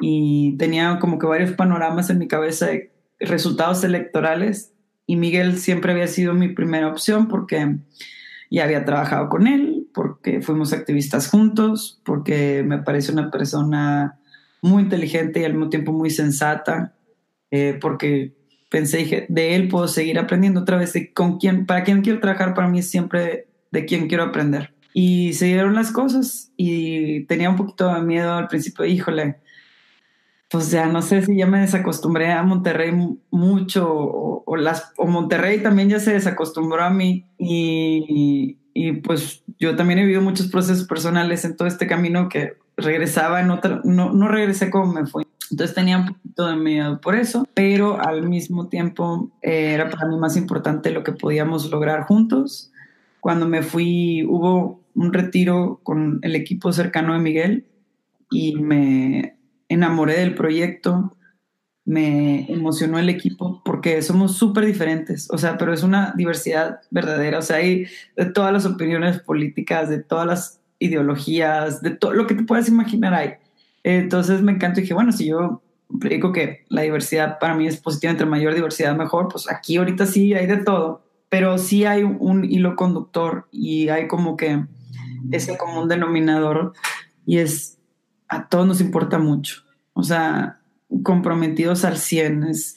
[0.00, 4.74] y tenía como que varios panoramas en mi cabeza de resultados electorales
[5.06, 7.76] y Miguel siempre había sido mi primera opción porque
[8.50, 14.18] ya había trabajado con él, porque fuimos activistas juntos, porque me parece una persona
[14.62, 16.94] muy inteligente y al mismo tiempo muy sensata,
[17.50, 18.34] eh, porque
[18.70, 22.20] pensé, dije, de él puedo seguir aprendiendo otra vez, de con quién, para quién quiero
[22.20, 24.74] trabajar, para mí siempre de quién quiero aprender.
[24.92, 29.36] Y se dieron las cosas y tenía un poquito de miedo al principio, híjole,
[30.50, 32.92] pues ya no sé si ya me desacostumbré a Monterrey
[33.30, 39.76] mucho o, las, o Monterrey también ya se desacostumbró a mí y, y, pues yo
[39.76, 44.12] también he vivido muchos procesos personales en todo este camino que regresaba en otra, no,
[44.12, 45.26] no regresé como me fui.
[45.50, 50.06] Entonces tenía un poquito de miedo por eso, pero al mismo tiempo eh, era para
[50.06, 52.72] mí más importante lo que podíamos lograr juntos.
[53.20, 57.66] Cuando me fui hubo un retiro con el equipo cercano de Miguel
[58.30, 59.37] y me
[59.68, 61.16] enamoré del proyecto,
[61.84, 67.38] me emocionó el equipo porque somos súper diferentes, o sea, pero es una diversidad verdadera,
[67.38, 72.26] o sea, hay de todas las opiniones políticas, de todas las ideologías, de todo lo
[72.26, 73.34] que te puedas imaginar hay.
[73.84, 75.62] Entonces me encanta y dije, bueno, si yo
[75.98, 80.04] predico que la diversidad para mí es positiva, entre mayor diversidad mejor, pues aquí ahorita
[80.04, 84.62] sí hay de todo, pero sí hay un hilo conductor y hay como que
[85.30, 86.74] ese común denominador
[87.24, 87.77] y es
[88.28, 89.62] a todos nos importa mucho.
[89.92, 90.60] O sea,
[91.02, 92.44] comprometidos al 100.
[92.44, 92.76] Es,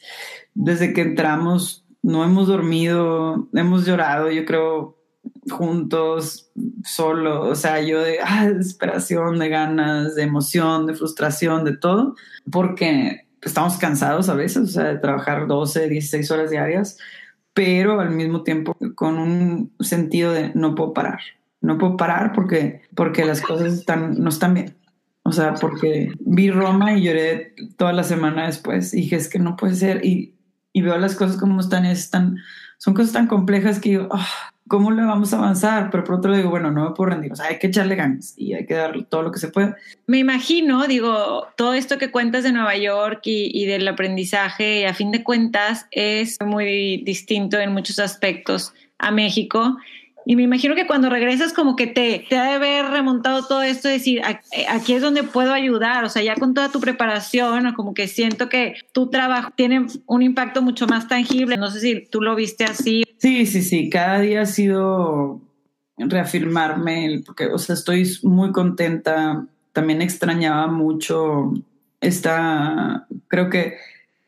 [0.53, 4.97] desde que entramos, no hemos dormido, hemos llorado, yo creo,
[5.49, 6.51] juntos,
[6.83, 7.47] solo.
[7.47, 12.15] O sea, yo de ah, desesperación, de ganas, de emoción, de frustración, de todo,
[12.51, 16.97] porque estamos cansados a veces, o sea, de trabajar 12, 16 horas diarias,
[17.53, 21.19] pero al mismo tiempo con un sentido de no puedo parar.
[21.59, 23.85] No puedo parar porque, porque las cosas
[24.17, 24.80] no están bien.
[25.23, 28.93] O sea, porque vi Roma y lloré toda la semana después.
[28.93, 30.03] Y dije, es que no puede ser.
[30.03, 30.35] Y,
[30.73, 32.37] y veo las cosas como están, están,
[32.77, 34.27] son cosas tan complejas que digo, ah,
[34.67, 35.89] ¿cómo le vamos a avanzar?
[35.91, 37.31] Pero por otro digo, bueno, no me puedo rendir.
[37.31, 39.75] O sea, hay que echarle ganas y hay que dar todo lo que se pueda.
[40.07, 44.93] Me imagino, digo, todo esto que cuentas de Nueva York y, y del aprendizaje, a
[44.95, 49.77] fin de cuentas, es muy distinto en muchos aspectos a México.
[50.25, 53.63] Y me imagino que cuando regresas como que te, te ha de haber remontado todo
[53.63, 54.21] esto, decir,
[54.69, 58.49] aquí es donde puedo ayudar, o sea, ya con toda tu preparación, como que siento
[58.49, 61.57] que tu trabajo tiene un impacto mucho más tangible.
[61.57, 63.03] No sé si tú lo viste así.
[63.17, 65.41] Sí, sí, sí, cada día ha sido
[65.97, 71.53] reafirmarme, porque, o sea, estoy muy contenta, también extrañaba mucho
[71.99, 73.75] esta, creo que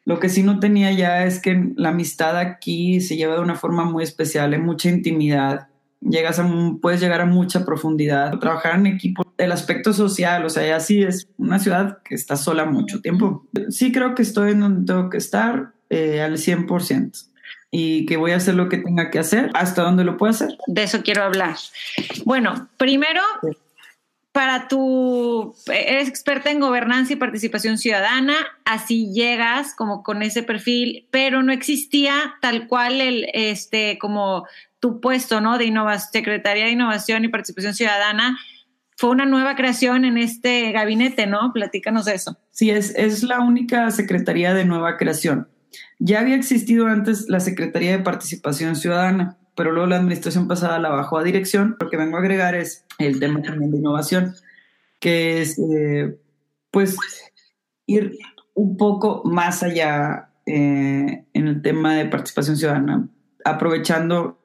[0.05, 3.55] lo que sí no tenía ya es que la amistad aquí se lleva de una
[3.55, 5.67] forma muy especial, en mucha intimidad.
[6.09, 6.49] Llegas a,
[6.81, 8.37] puedes llegar a mucha profundidad.
[8.39, 12.35] Trabajar en equipo, el aspecto social, o sea, ya sí es una ciudad que está
[12.35, 13.45] sola mucho tiempo.
[13.69, 17.27] Sí creo que estoy en donde tengo que estar eh, al 100%
[17.75, 20.57] y que voy a hacer lo que tenga que hacer hasta donde lo pueda hacer.
[20.67, 21.55] De eso quiero hablar.
[22.23, 23.21] Bueno, primero,
[24.31, 28.35] para tu, eres experta en gobernanza y participación ciudadana,
[28.65, 34.45] así llegas como con ese perfil, pero no existía tal cual el, este, como
[34.83, 35.57] tu puesto, ¿no?
[35.57, 38.37] De innovación, Secretaría de Innovación y Participación Ciudadana.
[38.97, 41.53] Fue una nueva creación en este gabinete, ¿no?
[41.53, 42.37] Platícanos eso.
[42.51, 45.47] Sí, es, es la única Secretaría de nueva creación.
[45.99, 50.89] Ya había existido antes la Secretaría de Participación Ciudadana, pero luego la administración pasada la
[50.89, 51.77] bajó a dirección.
[51.79, 54.35] Lo que vengo a agregar es el tema también de innovación,
[54.99, 56.19] que es, eh,
[56.71, 56.97] pues,
[57.85, 58.17] ir
[58.53, 63.07] un poco más allá eh, en el tema de participación ciudadana,
[63.45, 64.42] aprovechando,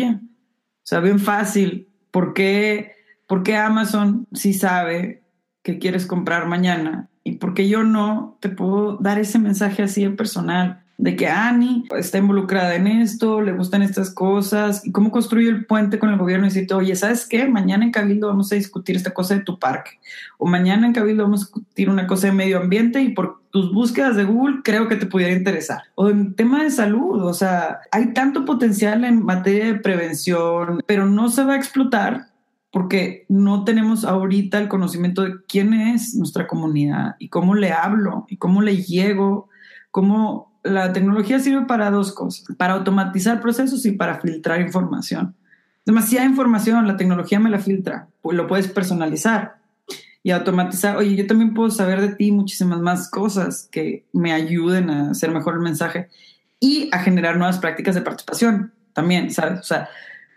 [0.00, 2.92] bien, o sea, bien fácil, ¿por qué,
[3.26, 5.22] ¿por qué Amazon sí sabe
[5.62, 7.10] que quieres comprar mañana?
[7.24, 10.85] ¿Y por qué yo no te puedo dar ese mensaje así de personal?
[10.98, 15.66] De que Ani está involucrada en esto, le gustan estas cosas, y cómo construye el
[15.66, 17.46] puente con el gobierno y decirte, oye, ¿sabes qué?
[17.48, 19.98] Mañana en Cabildo vamos a discutir esta cosa de tu parque,
[20.38, 23.72] o mañana en Cabildo vamos a discutir una cosa de medio ambiente y por tus
[23.72, 25.82] búsquedas de Google creo que te pudiera interesar.
[25.94, 31.06] O en tema de salud, o sea, hay tanto potencial en materia de prevención, pero
[31.06, 32.28] no se va a explotar
[32.70, 38.26] porque no tenemos ahorita el conocimiento de quién es nuestra comunidad y cómo le hablo
[38.28, 39.48] y cómo le llego,
[39.90, 45.34] cómo la tecnología sirve para dos cosas, para automatizar procesos y para filtrar información.
[45.84, 49.58] Demasiada información, la tecnología me la filtra, pues lo puedes personalizar
[50.22, 50.96] y automatizar.
[50.96, 55.30] Oye, yo también puedo saber de ti muchísimas más cosas que me ayuden a hacer
[55.30, 56.08] mejor el mensaje
[56.58, 59.60] y a generar nuevas prácticas de participación también, ¿sabes?
[59.60, 59.88] O sea,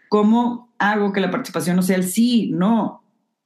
[0.09, 3.01] ¿cómo hago que la participación no sea el sí, no,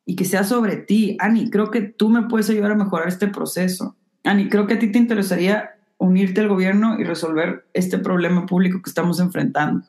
[0.05, 1.15] y que sea sobre ti?
[1.19, 3.95] Ani, creo que tú me puedes ayudar a mejorar este proceso.
[4.25, 5.72] Ani, creo que a ti te interesaría
[6.03, 9.85] unirte al gobierno y resolver este problema público que estamos enfrentando.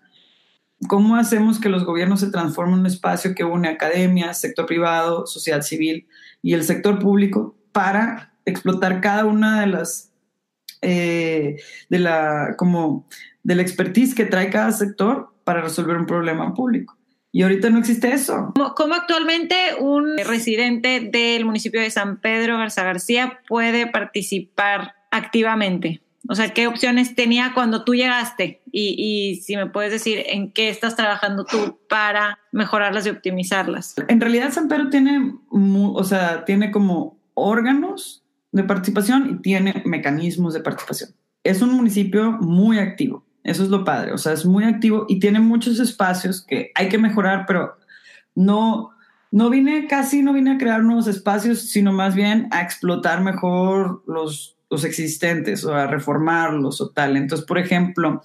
[0.88, 5.26] ¿Cómo hacemos que los gobiernos se transformen en un espacio que une academia, sector privado,
[5.26, 6.06] sociedad civil
[6.42, 10.12] y el sector público para explotar cada una de las
[10.82, 11.56] eh,
[11.88, 13.06] de la como
[13.42, 16.96] de la expertise que trae cada sector para resolver un problema público?
[17.34, 18.52] Y ahorita no existe eso.
[18.76, 26.03] ¿Cómo, actualmente un residente del municipio de San Pedro Garza García puede participar activamente?
[26.28, 28.62] O sea, ¿qué opciones tenía cuando tú llegaste?
[28.72, 33.94] Y, si me puedes decir en qué estás trabajando tú para mejorarlas y optimizarlas.
[34.08, 40.54] En realidad San Pedro tiene, o sea, tiene como órganos de participación y tiene mecanismos
[40.54, 41.10] de participación.
[41.42, 43.24] Es un municipio muy activo.
[43.42, 44.12] Eso es lo padre.
[44.12, 47.76] O sea, es muy activo y tiene muchos espacios que hay que mejorar, pero
[48.34, 48.92] no,
[49.30, 54.02] no vine casi, no vine a crear nuevos espacios, sino más bien a explotar mejor
[54.06, 57.16] los existentes o a reformarlos o tal.
[57.16, 58.20] Entonces, por ejemplo,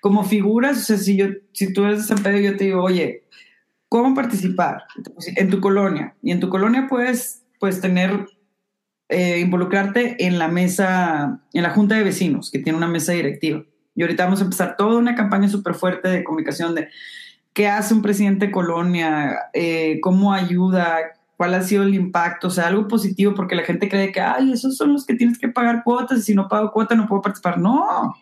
[0.00, 3.22] como figuras, o sea, si, yo, si tú eres de Pedro, yo te digo, oye,
[3.88, 4.82] ¿cómo participar
[5.36, 6.16] en tu colonia?
[6.22, 8.26] Y en tu colonia puedes, puedes tener,
[9.08, 13.64] eh, involucrarte en la mesa, en la junta de vecinos, que tiene una mesa directiva.
[13.94, 16.88] Y ahorita vamos a empezar toda una campaña súper fuerte de comunicación de
[17.52, 20.98] qué hace un presidente de colonia, eh, cómo ayuda,
[21.42, 24.52] cuál ha sido el impacto, o sea, algo positivo, porque la gente cree que, ay,
[24.52, 27.20] esos son los que tienes que pagar cuotas y si no pago cuota no puedo
[27.20, 27.58] participar.
[27.58, 28.14] No,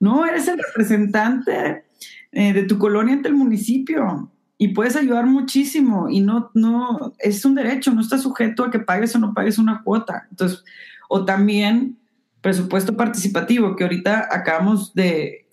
[0.00, 1.84] no, eres el representante
[2.32, 7.44] eh, de tu colonia ante el municipio y puedes ayudar muchísimo y no, no, es
[7.44, 10.26] un derecho, no estás sujeto a que pagues o no pagues una cuota.
[10.32, 10.64] Entonces,
[11.08, 12.00] o también
[12.40, 15.46] presupuesto participativo, que ahorita acabamos de,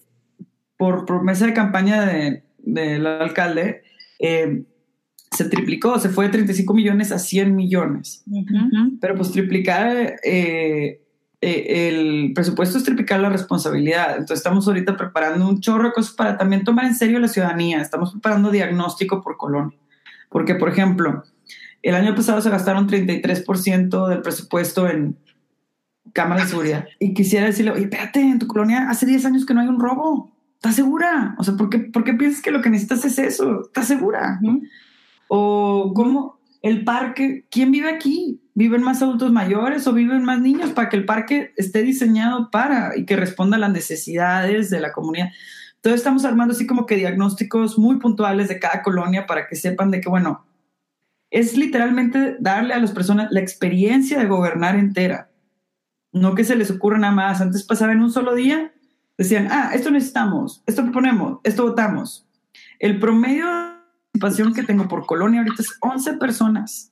[0.77, 3.83] por promesa de campaña del alcalde,
[4.17, 4.63] eh,
[5.33, 8.23] se triplicó, se fue de 35 millones a 100 millones.
[9.01, 11.01] Pero pues triplicar eh,
[11.41, 14.11] eh, el presupuesto es triplicar la responsabilidad.
[14.11, 17.81] Entonces estamos ahorita preparando un chorro de cosas para también tomar en serio la ciudadanía.
[17.81, 19.77] Estamos preparando diagnóstico por colonia.
[20.29, 21.23] Porque, por ejemplo,
[21.81, 25.17] el año pasado se gastaron 33% del presupuesto en
[26.13, 26.85] cámaras de seguridad.
[26.97, 29.81] Y quisiera decirle, oye, espérate, en tu colonia hace 10 años que no hay un
[29.81, 30.33] robo.
[30.55, 31.35] ¿Estás segura?
[31.37, 33.63] O sea, ¿por qué, ¿por qué piensas que lo que necesitas es eso?
[33.65, 34.39] ¿Estás segura?
[35.35, 38.39] O cómo el parque, ¿quién vive aquí?
[38.53, 42.95] ¿Viven más adultos mayores o viven más niños para que el parque esté diseñado para
[42.95, 45.29] y que responda a las necesidades de la comunidad?
[45.77, 49.89] Entonces estamos armando así como que diagnósticos muy puntuales de cada colonia para que sepan
[49.89, 50.45] de que, bueno,
[51.31, 55.31] es literalmente darle a las personas la experiencia de gobernar entera.
[56.11, 57.41] No que se les ocurra nada más.
[57.41, 58.71] Antes pasaba en un solo día,
[59.17, 62.27] decían, ah, esto necesitamos, esto proponemos, esto votamos.
[62.77, 63.72] El promedio
[64.13, 66.91] participación que tengo por colonia ahorita es 11 personas.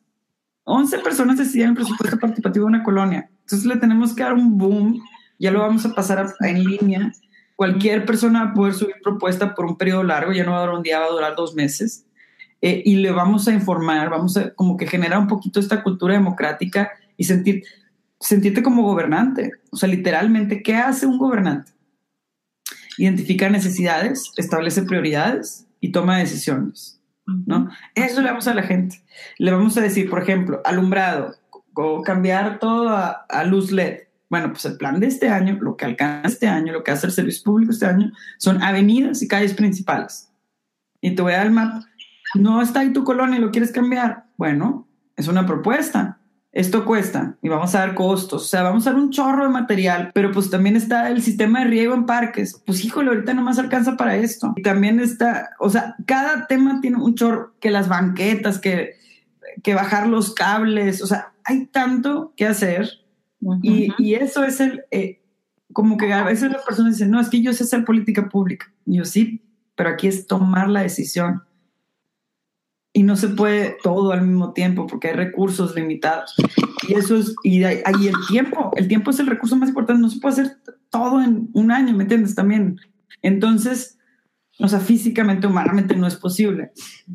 [0.64, 3.30] 11 personas decidían el presupuesto participativo de una colonia.
[3.42, 5.02] Entonces le tenemos que dar un boom,
[5.40, 7.12] ya lo vamos a pasar en línea.
[7.56, 10.62] Cualquier persona va a poder subir propuesta por un periodo largo, ya no va a
[10.62, 12.06] durar un día, va a durar dos meses.
[12.62, 16.14] Eh, y le vamos a informar, vamos a como que generar un poquito esta cultura
[16.14, 17.64] democrática y sentir,
[18.20, 19.52] sentirte como gobernante.
[19.72, 21.72] O sea, literalmente, ¿qué hace un gobernante?
[22.98, 27.01] Identifica necesidades, establece prioridades y toma decisiones.
[27.26, 27.70] ¿No?
[27.96, 29.02] Eso le vamos a la gente.
[29.38, 31.36] Le vamos a decir, por ejemplo, alumbrado,
[31.74, 34.00] o cambiar todo a, luz LED.
[34.30, 37.08] Bueno, pues el plan de este año, lo que alcanza este año, lo que hace
[37.08, 40.32] el servicio público este año, son avenidas y calles principales.
[41.02, 41.86] Y te voy a el mapa.
[42.36, 44.26] No está ahí tu colonia y lo quieres cambiar.
[44.38, 46.21] Bueno, es una propuesta
[46.52, 49.50] esto cuesta y vamos a dar costos, o sea, vamos a dar un chorro de
[49.50, 53.42] material, pero pues también está el sistema de riego en parques, pues híjole, ahorita no
[53.42, 54.54] más alcanza para esto.
[54.58, 58.96] Y también está, o sea, cada tema tiene un chorro, que las banquetas, que,
[59.64, 62.90] que bajar los cables, o sea, hay tanto que hacer.
[63.64, 65.22] Y, y, eso es el, eh,
[65.74, 68.72] como que a veces las personas dicen, no, es que yo sé hacer política pública.
[68.86, 69.42] Y yo sí,
[69.76, 71.44] pero aquí es tomar la decisión
[72.94, 76.36] y no se puede todo al mismo tiempo porque hay recursos limitados.
[76.88, 80.10] Y eso es, y ahí el tiempo, el tiempo es el recurso más importante, no
[80.10, 80.58] se puede hacer
[80.90, 82.36] todo en un año, ¿me entiendes?
[82.36, 82.80] También.
[83.22, 83.98] Entonces,
[84.60, 86.72] o sea, físicamente, humanamente no es posible.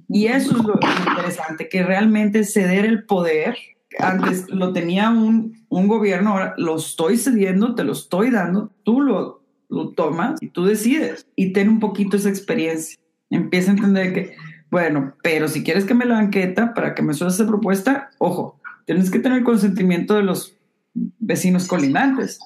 [0.09, 3.57] Y eso es lo interesante, que realmente ceder el poder,
[3.99, 9.01] antes lo tenía un, un gobierno, ahora lo estoy cediendo, te lo estoy dando, tú
[9.01, 12.99] lo, lo tomas y tú decides y ten un poquito esa experiencia.
[13.31, 14.37] Empieza a entender que
[14.71, 18.61] bueno, pero si quieres que me la banqueta para que me suelte esa propuesta, ojo,
[18.85, 20.57] tienes que tener el consentimiento de los
[20.95, 22.39] vecinos colindantes.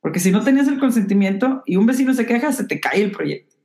[0.00, 3.10] Porque si no tenías el consentimiento y un vecino se queja, se te cae el
[3.10, 3.56] proyecto.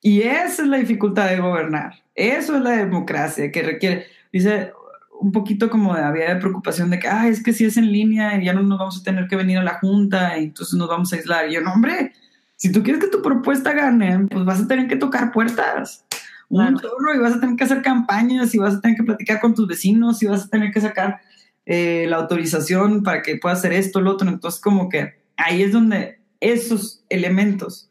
[0.00, 1.94] Y esa es la dificultad de gobernar.
[2.14, 4.06] Eso es la democracia que requiere.
[4.32, 4.72] Dice
[5.18, 7.90] un poquito como de, había de preocupación de que, ah, es que si es en
[7.90, 10.88] línea ya no nos vamos a tener que venir a la junta y entonces nos
[10.88, 11.48] vamos a aislar.
[11.48, 12.12] Y yo, no, hombre,
[12.54, 16.05] si tú quieres que tu propuesta gane, pues vas a tener que tocar puertas
[16.48, 19.40] un chorro y vas a tener que hacer campañas y vas a tener que platicar
[19.40, 21.20] con tus vecinos y vas a tener que sacar
[21.64, 24.28] eh, la autorización para que pueda hacer esto, lo otro.
[24.28, 27.90] Entonces, como que ahí es donde esos elementos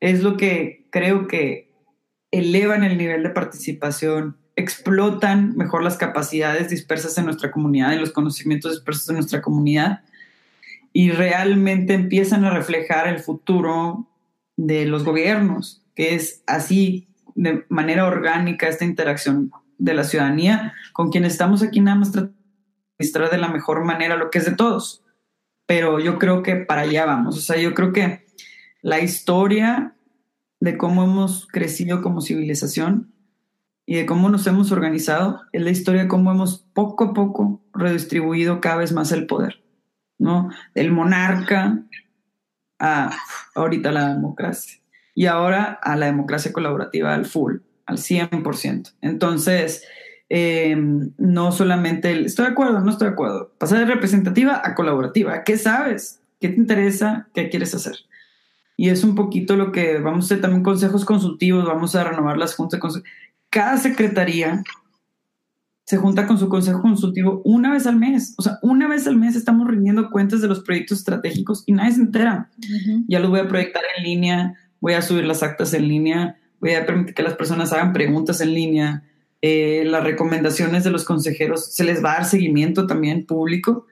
[0.00, 1.72] es lo que creo que
[2.30, 8.12] elevan el nivel de participación, explotan mejor las capacidades dispersas en nuestra comunidad y los
[8.12, 10.02] conocimientos dispersos en nuestra comunidad
[10.92, 14.08] y realmente empiezan a reflejar el futuro
[14.56, 21.10] de los gobiernos, que es así de manera orgánica esta interacción de la ciudadanía con
[21.10, 22.44] quienes estamos aquí nada más tratando
[22.98, 25.02] de de la mejor manera lo que es de todos.
[25.66, 27.36] Pero yo creo que para allá vamos.
[27.36, 28.26] O sea, yo creo que
[28.82, 29.96] la historia
[30.60, 33.12] de cómo hemos crecido como civilización
[33.86, 37.62] y de cómo nos hemos organizado es la historia de cómo hemos poco a poco
[37.72, 39.62] redistribuido cada vez más el poder,
[40.18, 40.50] ¿no?
[40.74, 41.82] Del monarca
[42.78, 43.10] a
[43.54, 44.83] ahorita la democracia
[45.14, 48.90] y ahora a la democracia colaborativa al full, al 100%.
[49.00, 49.84] Entonces,
[50.28, 55.44] em, no solamente, estoy de acuerdo, no estoy de acuerdo, pasar de representativa a colaborativa.
[55.44, 56.20] ¿Qué sabes?
[56.40, 57.28] ¿Qué te interesa?
[57.34, 57.96] ¿Qué quieres hacer?
[58.76, 62.36] Y es un poquito lo que vamos a hacer también consejos consultivos, vamos a renovar
[62.36, 62.80] las juntas.
[63.50, 64.64] Cada secretaría
[65.84, 68.34] se junta con su consejo consultivo una vez al mes.
[68.38, 71.92] O sea, una vez al mes estamos rindiendo cuentas de los proyectos estratégicos y nadie
[71.92, 72.50] se entera.
[73.06, 76.74] Ya lo voy a proyectar en línea, voy a subir las actas en línea, voy
[76.74, 79.02] a permitir que las personas hagan preguntas en línea,
[79.40, 83.86] eh, las recomendaciones de los consejeros, se les va a dar seguimiento también público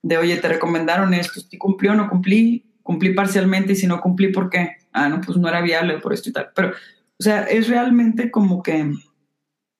[0.00, 4.00] de, oye, te recomendaron esto, si cumplí o no cumplí, cumplí parcialmente y si no
[4.00, 4.76] cumplí, ¿por qué?
[4.92, 6.50] Ah, no, pues no era viable por esto y tal.
[6.54, 8.92] Pero, o sea, es realmente como que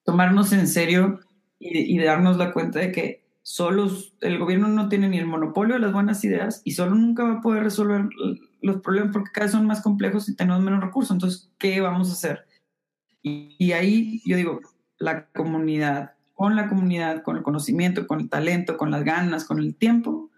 [0.02, 1.20] tomarnos en serio
[1.60, 3.88] y, y darnos la cuenta de que solo
[4.22, 7.34] el gobierno no tiene ni el monopolio de las buenas ideas y solo nunca va
[7.34, 8.08] a poder resolver
[8.60, 11.12] los problemas porque cada vez son más complejos y tenemos menos recursos.
[11.12, 12.46] Entonces, ¿qué vamos a hacer?
[13.22, 14.60] Y, ahí yo digo,
[14.98, 19.58] la comunidad, con la comunidad, con el conocimiento, con el talento, con las ganas, con
[19.58, 20.30] el tiempo,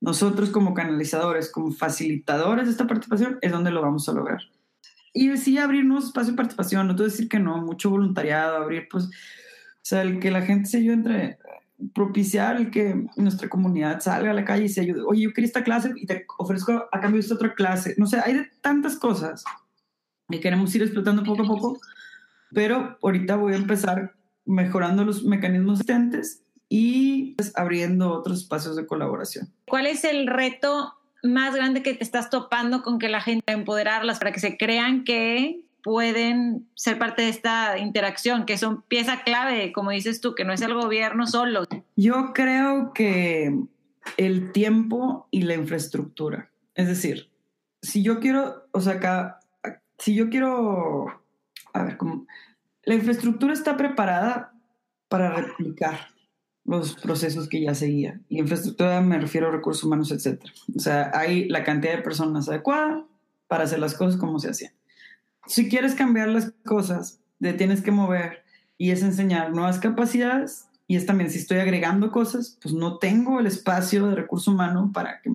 [0.00, 4.42] nosotros como canalizadores, como facilitadores de esta participación, es donde lo vamos a lograr.
[5.12, 8.86] y sí abrir nuevos espacios de participación, no te decir que no, mucho voluntariado, abrir
[8.90, 11.38] pues, o sea, el que la gente se ayude entre,
[11.94, 15.02] propiciar que nuestra comunidad salga a la calle y se ayude.
[15.06, 17.94] Oye, yo quería esta clase y te ofrezco a cambio esta otra clase.
[17.98, 19.44] No sé, hay tantas cosas
[20.28, 21.80] que queremos ir explotando poco a poco,
[22.52, 24.14] pero ahorita voy a empezar
[24.44, 29.52] mejorando los mecanismos existentes y pues, abriendo otros espacios de colaboración.
[29.66, 34.18] ¿Cuál es el reto más grande que te estás topando con que la gente empoderarlas
[34.18, 39.72] para que se crean que pueden ser parte de esta interacción, que son pieza clave,
[39.72, 41.62] como dices tú, que no es el gobierno solo.
[41.94, 43.56] Yo creo que
[44.16, 46.50] el tiempo y la infraestructura.
[46.74, 47.30] Es decir,
[47.82, 49.38] si yo quiero, o sea, acá,
[49.96, 51.22] si yo quiero,
[51.72, 51.96] a ver,
[52.82, 54.54] la infraestructura está preparada
[55.06, 56.08] para replicar
[56.64, 58.20] los procesos que ya seguía.
[58.28, 60.42] Y infraestructura me refiero a recursos humanos, etc.
[60.74, 63.06] O sea, hay la cantidad de personas adecuada
[63.46, 64.75] para hacer las cosas como se hacían
[65.46, 68.44] si quieres cambiar las cosas, te tienes que mover
[68.78, 73.40] y es enseñar nuevas capacidades y es también si estoy agregando cosas, pues no tengo
[73.40, 75.32] el espacio de recurso humano para que...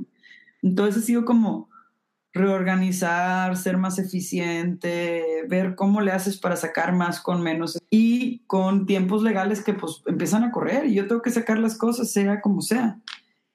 [0.62, 1.70] Entonces ha sido como
[2.34, 8.86] reorganizar, ser más eficiente, ver cómo le haces para sacar más con menos y con
[8.86, 12.40] tiempos legales que pues empiezan a correr y yo tengo que sacar las cosas sea
[12.40, 13.00] como sea.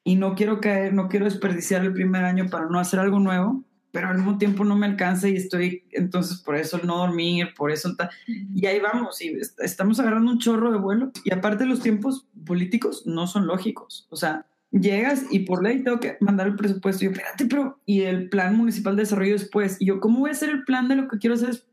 [0.05, 3.65] Y no quiero caer, no quiero desperdiciar el primer año para no hacer algo nuevo
[3.93, 7.71] pero al mismo tiempo no me alcanza y estoy, entonces por eso no dormir, por
[7.71, 7.95] eso,
[8.27, 11.13] y ahí vamos, y estamos agarrando un chorro de vuelo.
[11.25, 16.01] Y aparte los tiempos políticos no son lógicos, o sea, llegas y por ley tengo
[16.01, 19.77] que mandar el presupuesto, y yo, espérate, pero, y el plan municipal de desarrollo después,
[19.81, 21.65] y yo, ¿cómo voy a hacer el plan de lo que quiero hacer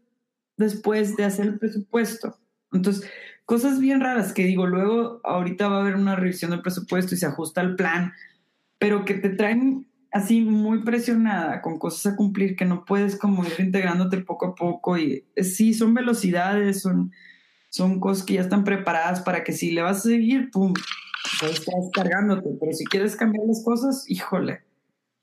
[0.57, 2.37] después de hacer el presupuesto?
[2.71, 3.09] Entonces,
[3.45, 7.17] cosas bien raras que digo, luego ahorita va a haber una revisión del presupuesto y
[7.17, 8.13] se ajusta el plan,
[8.79, 13.43] pero que te traen así muy presionada con cosas a cumplir que no puedes como
[13.43, 17.11] ir integrándote poco a poco y eh, sí, son velocidades, son,
[17.69, 20.73] son cosas que ya están preparadas para que si le vas a seguir, pum,
[21.39, 24.61] pues estás cargándote, pero si quieres cambiar las cosas, híjole,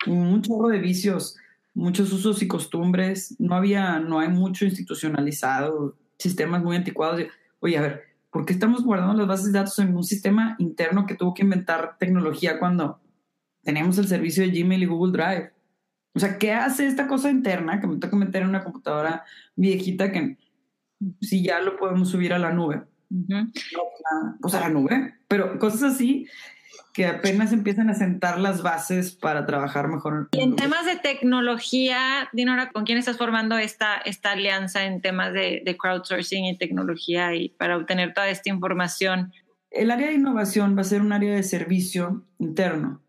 [0.04, 1.36] chorro de vicios,
[1.72, 7.22] muchos usos y costumbres, no había, no hay mucho institucionalizado, sistemas muy anticuados.
[7.60, 11.06] Oye, a ver, ¿por qué estamos guardando las bases de datos en un sistema interno
[11.06, 12.98] que tuvo que inventar tecnología cuando
[13.70, 15.52] tenemos el servicio de Gmail y Google Drive.
[16.12, 20.10] O sea, ¿qué hace esta cosa interna que me que meter en una computadora viejita
[20.10, 20.36] que
[21.20, 22.82] si ya lo podemos subir a la nube?
[24.40, 26.28] pues a la nube, pero cosas así
[26.92, 30.28] que apenas empiezan a sentar las bases para trabajar mejor.
[30.32, 35.32] Y en temas de tecnología, Dinora, ¿con quién estás formando esta, esta alianza en temas
[35.32, 39.32] de, de crowdsourcing y tecnología y para obtener toda esta información?
[39.70, 43.00] El área de innovación va a ser un área de servicio interno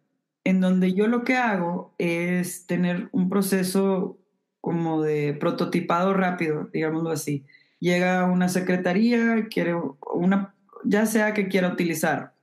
[0.44, 4.18] en donde yo lo que hago es tener un proceso
[4.60, 7.46] como de prototipado rápido, digámoslo así.
[7.80, 9.76] Llega una secretaría, quiere
[10.14, 12.34] una, ya sea que quiera utilizar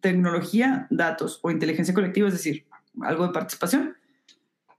[0.00, 2.66] tecnología, datos o inteligencia colectiva, es decir,
[3.02, 3.96] algo de participación.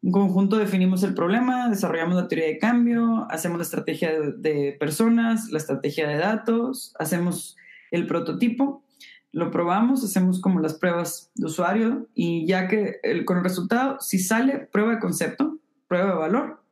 [0.04, 4.78] En conjunto definimos el problema, desarrollamos la teoría de cambio, hacemos la estrategia de, de
[4.80, 7.56] personas, la estrategia de datos, hacemos
[7.92, 8.84] el prototipo
[9.32, 14.20] lo probamos, hacemos como las pruebas de usuario y ya que con el resultado, si
[14.20, 16.64] sale prueba de concepto, prueba de valor,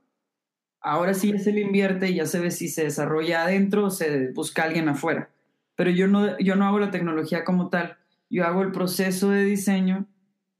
[0.81, 3.89] ahora sí ya se le invierte y ya se ve si se desarrolla adentro o
[3.89, 5.29] se busca alguien afuera.
[5.75, 7.97] Pero yo no, yo no hago la tecnología como tal,
[8.29, 10.05] yo hago el proceso de diseño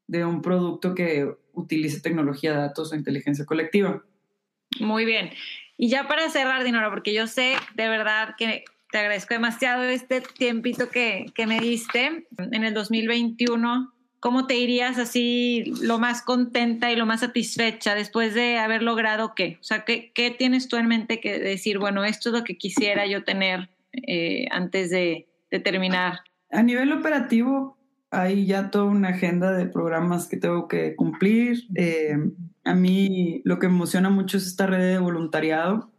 [0.08, 4.04] de un producto que utilice tecnología de datos o inteligencia colectiva.
[4.80, 5.32] Muy bien.
[5.78, 8.66] Y ya para cerrar, Dinora, porque yo sé de verdad que
[8.96, 13.94] te agradezco demasiado este tiempito que, que me diste en el 2021.
[14.22, 19.36] ¿Cómo te irías así lo más contenta y lo más satisfecha después de haber logrado
[19.36, 19.58] qué?
[19.60, 22.58] O sea, ¿qué, qué tienes tú en mente que decir, bueno, esto es lo que
[22.58, 26.20] quisiera yo tener eh, antes de, de terminar?
[26.50, 27.78] A nivel operativo,
[28.12, 31.66] hay ya toda una agenda de programas que tengo que cumplir.
[31.76, 32.16] Eh,
[32.64, 35.92] a mí lo que emociona mucho es esta red de voluntariado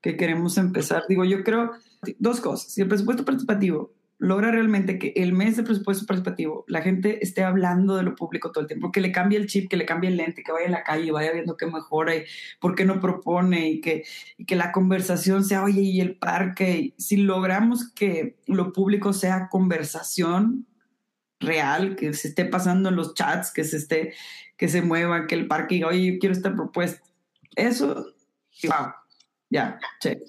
[0.00, 1.04] que queremos empezar.
[1.08, 1.74] Digo, yo creo
[2.18, 2.72] dos cosas.
[2.72, 7.42] Si el presupuesto participativo logra realmente que el mes de presupuesto participativo la gente esté
[7.42, 10.10] hablando de lo público todo el tiempo, que le cambie el chip, que le cambie
[10.10, 12.24] el lente, que vaya a la calle y vaya viendo qué mejora y
[12.60, 14.04] por qué no propone y que,
[14.36, 16.92] y que la conversación sea, oye, y el parque.
[16.98, 20.66] Si logramos que lo público sea conversación
[21.40, 24.12] real, que se esté pasando en los chats, que se esté,
[24.58, 27.02] que se mueva, que el parque diga, oye, yo quiero esta propuesta.
[27.56, 28.12] Eso,
[28.64, 28.92] wow,
[29.48, 30.20] ya, check.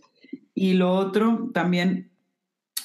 [0.61, 2.11] Y lo otro, también,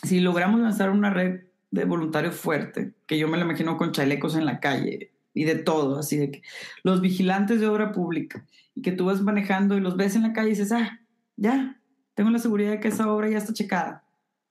[0.03, 4.35] si logramos lanzar una red de voluntarios fuerte, que yo me lo imagino con chalecos
[4.35, 6.43] en la calle y de todo, así de que
[6.85, 10.33] los vigilantes de obra pública, y que tú vas manejando y los ves en la
[10.33, 11.01] calle y dices, ah,
[11.37, 11.79] ya,
[12.14, 14.05] tengo la seguridad de que esa obra ya está checada.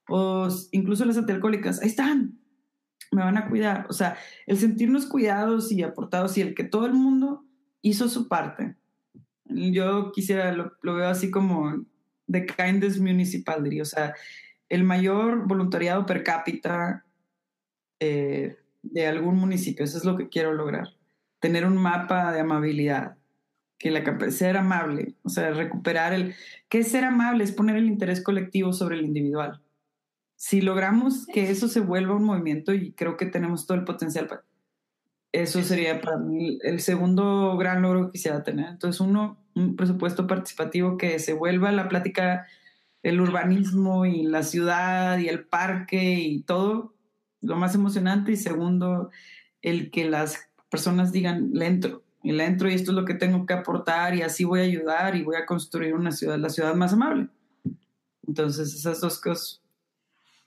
[0.08, 2.38] O incluso las antialcohólicas, ahí están,
[3.12, 3.88] me van a cuidar.
[3.90, 7.44] O sea, el sentirnos cuidados y aportados y el que todo el mundo
[7.82, 8.76] hizo su parte.
[9.46, 11.86] Yo quisiera, lo, veo así como
[12.28, 14.14] de kindness municipality, o sea,
[14.70, 17.06] el mayor voluntariado per cápita
[18.00, 19.86] eh, de algún municipio.
[19.86, 20.90] Eso es lo que quiero lograr.
[21.40, 23.18] Tener un mapa de amabilidad.
[23.78, 26.34] Que la ser amable, o sea, recuperar el.
[26.70, 27.44] ¿Qué es ser amable?
[27.44, 29.62] Es poner el interés colectivo sobre el individual.
[30.38, 34.28] Si logramos que eso se vuelva un movimiento, y creo que tenemos todo el potencial
[34.28, 34.46] para.
[35.34, 38.70] Eso sería para mí el segundo gran logro que quisiera tener.
[38.70, 42.46] Entonces, uno, un presupuesto participativo que se vuelva la plática,
[43.04, 46.94] el urbanismo y la ciudad y el parque y todo
[47.42, 49.12] lo más emocionante y segundo,
[49.62, 53.14] el que las personas digan, le entro, y le entro y esto es lo que
[53.14, 56.50] tengo que aportar y así voy a ayudar y voy a construir una ciudad, la
[56.50, 57.30] ciudad más amable.
[58.28, 59.62] Entonces, esas dos cosas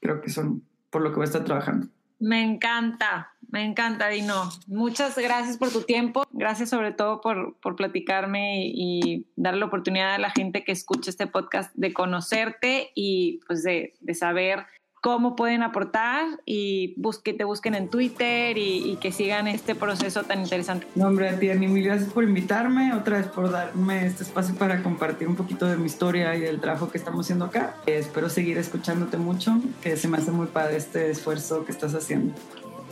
[0.01, 1.89] creo que son por lo que voy a estar trabajando.
[2.21, 4.51] Me encanta, me encanta, Dino.
[4.67, 6.25] Muchas gracias por tu tiempo.
[6.33, 10.73] Gracias sobre todo por, por platicarme y, y, dar la oportunidad a la gente que
[10.73, 14.67] escucha este podcast de conocerte y pues de, de saber
[15.13, 16.95] cómo pueden aportar y
[17.25, 20.87] que te busquen en Twitter y, que sigan este proceso tan interesante.
[20.95, 24.83] No, hombre, a ti, mil gracias por invitarme, otra vez por darme este espacio para
[24.83, 27.77] compartir un poquito de mi historia y del trabajo que estamos haciendo acá.
[27.87, 32.35] espero seguir escuchándote mucho, que se me hace muy padre este esfuerzo que estás haciendo.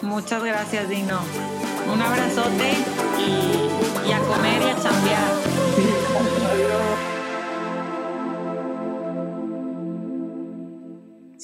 [0.01, 1.21] Muchas gracias, Dino.
[1.93, 2.73] Un abrazote
[3.19, 5.56] y, y a comer y a chambear.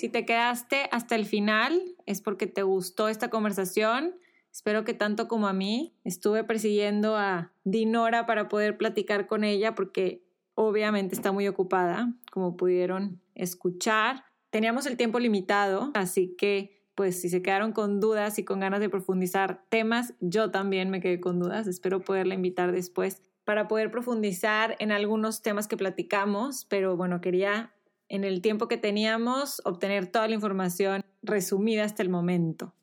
[0.03, 4.17] Si te quedaste hasta el final es porque te gustó esta conversación.
[4.51, 9.77] Espero que tanto como a mí estuve persiguiendo a Dinora para poder platicar con ella
[9.77, 10.27] porque
[10.57, 14.25] obviamente está muy ocupada, como pudieron escuchar.
[14.51, 18.81] Teníamos el tiempo limitado, así que pues si se quedaron con dudas y con ganas
[18.81, 21.69] de profundizar temas, yo también me quedé con dudas.
[21.69, 27.73] Espero poderla invitar después para poder profundizar en algunos temas que platicamos, pero bueno, quería
[28.13, 32.75] en el tiempo que teníamos, obtener toda la información resumida hasta el momento.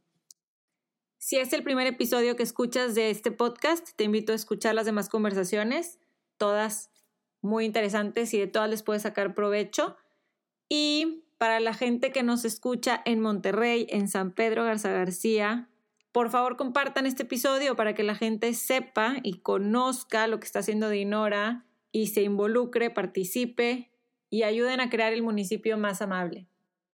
[1.19, 4.87] Si es el primer episodio que escuchas de este podcast, te invito a escuchar las
[4.87, 5.99] demás conversaciones,
[6.37, 6.89] todas
[7.41, 9.97] muy interesantes y de todas les puedes sacar provecho.
[10.67, 15.69] Y para la gente que nos escucha en Monterrey, en San Pedro Garza García,
[16.11, 20.59] por favor compartan este episodio para que la gente sepa y conozca lo que está
[20.59, 23.91] haciendo Dinora y se involucre, participe
[24.29, 26.47] y ayuden a crear el municipio más amable.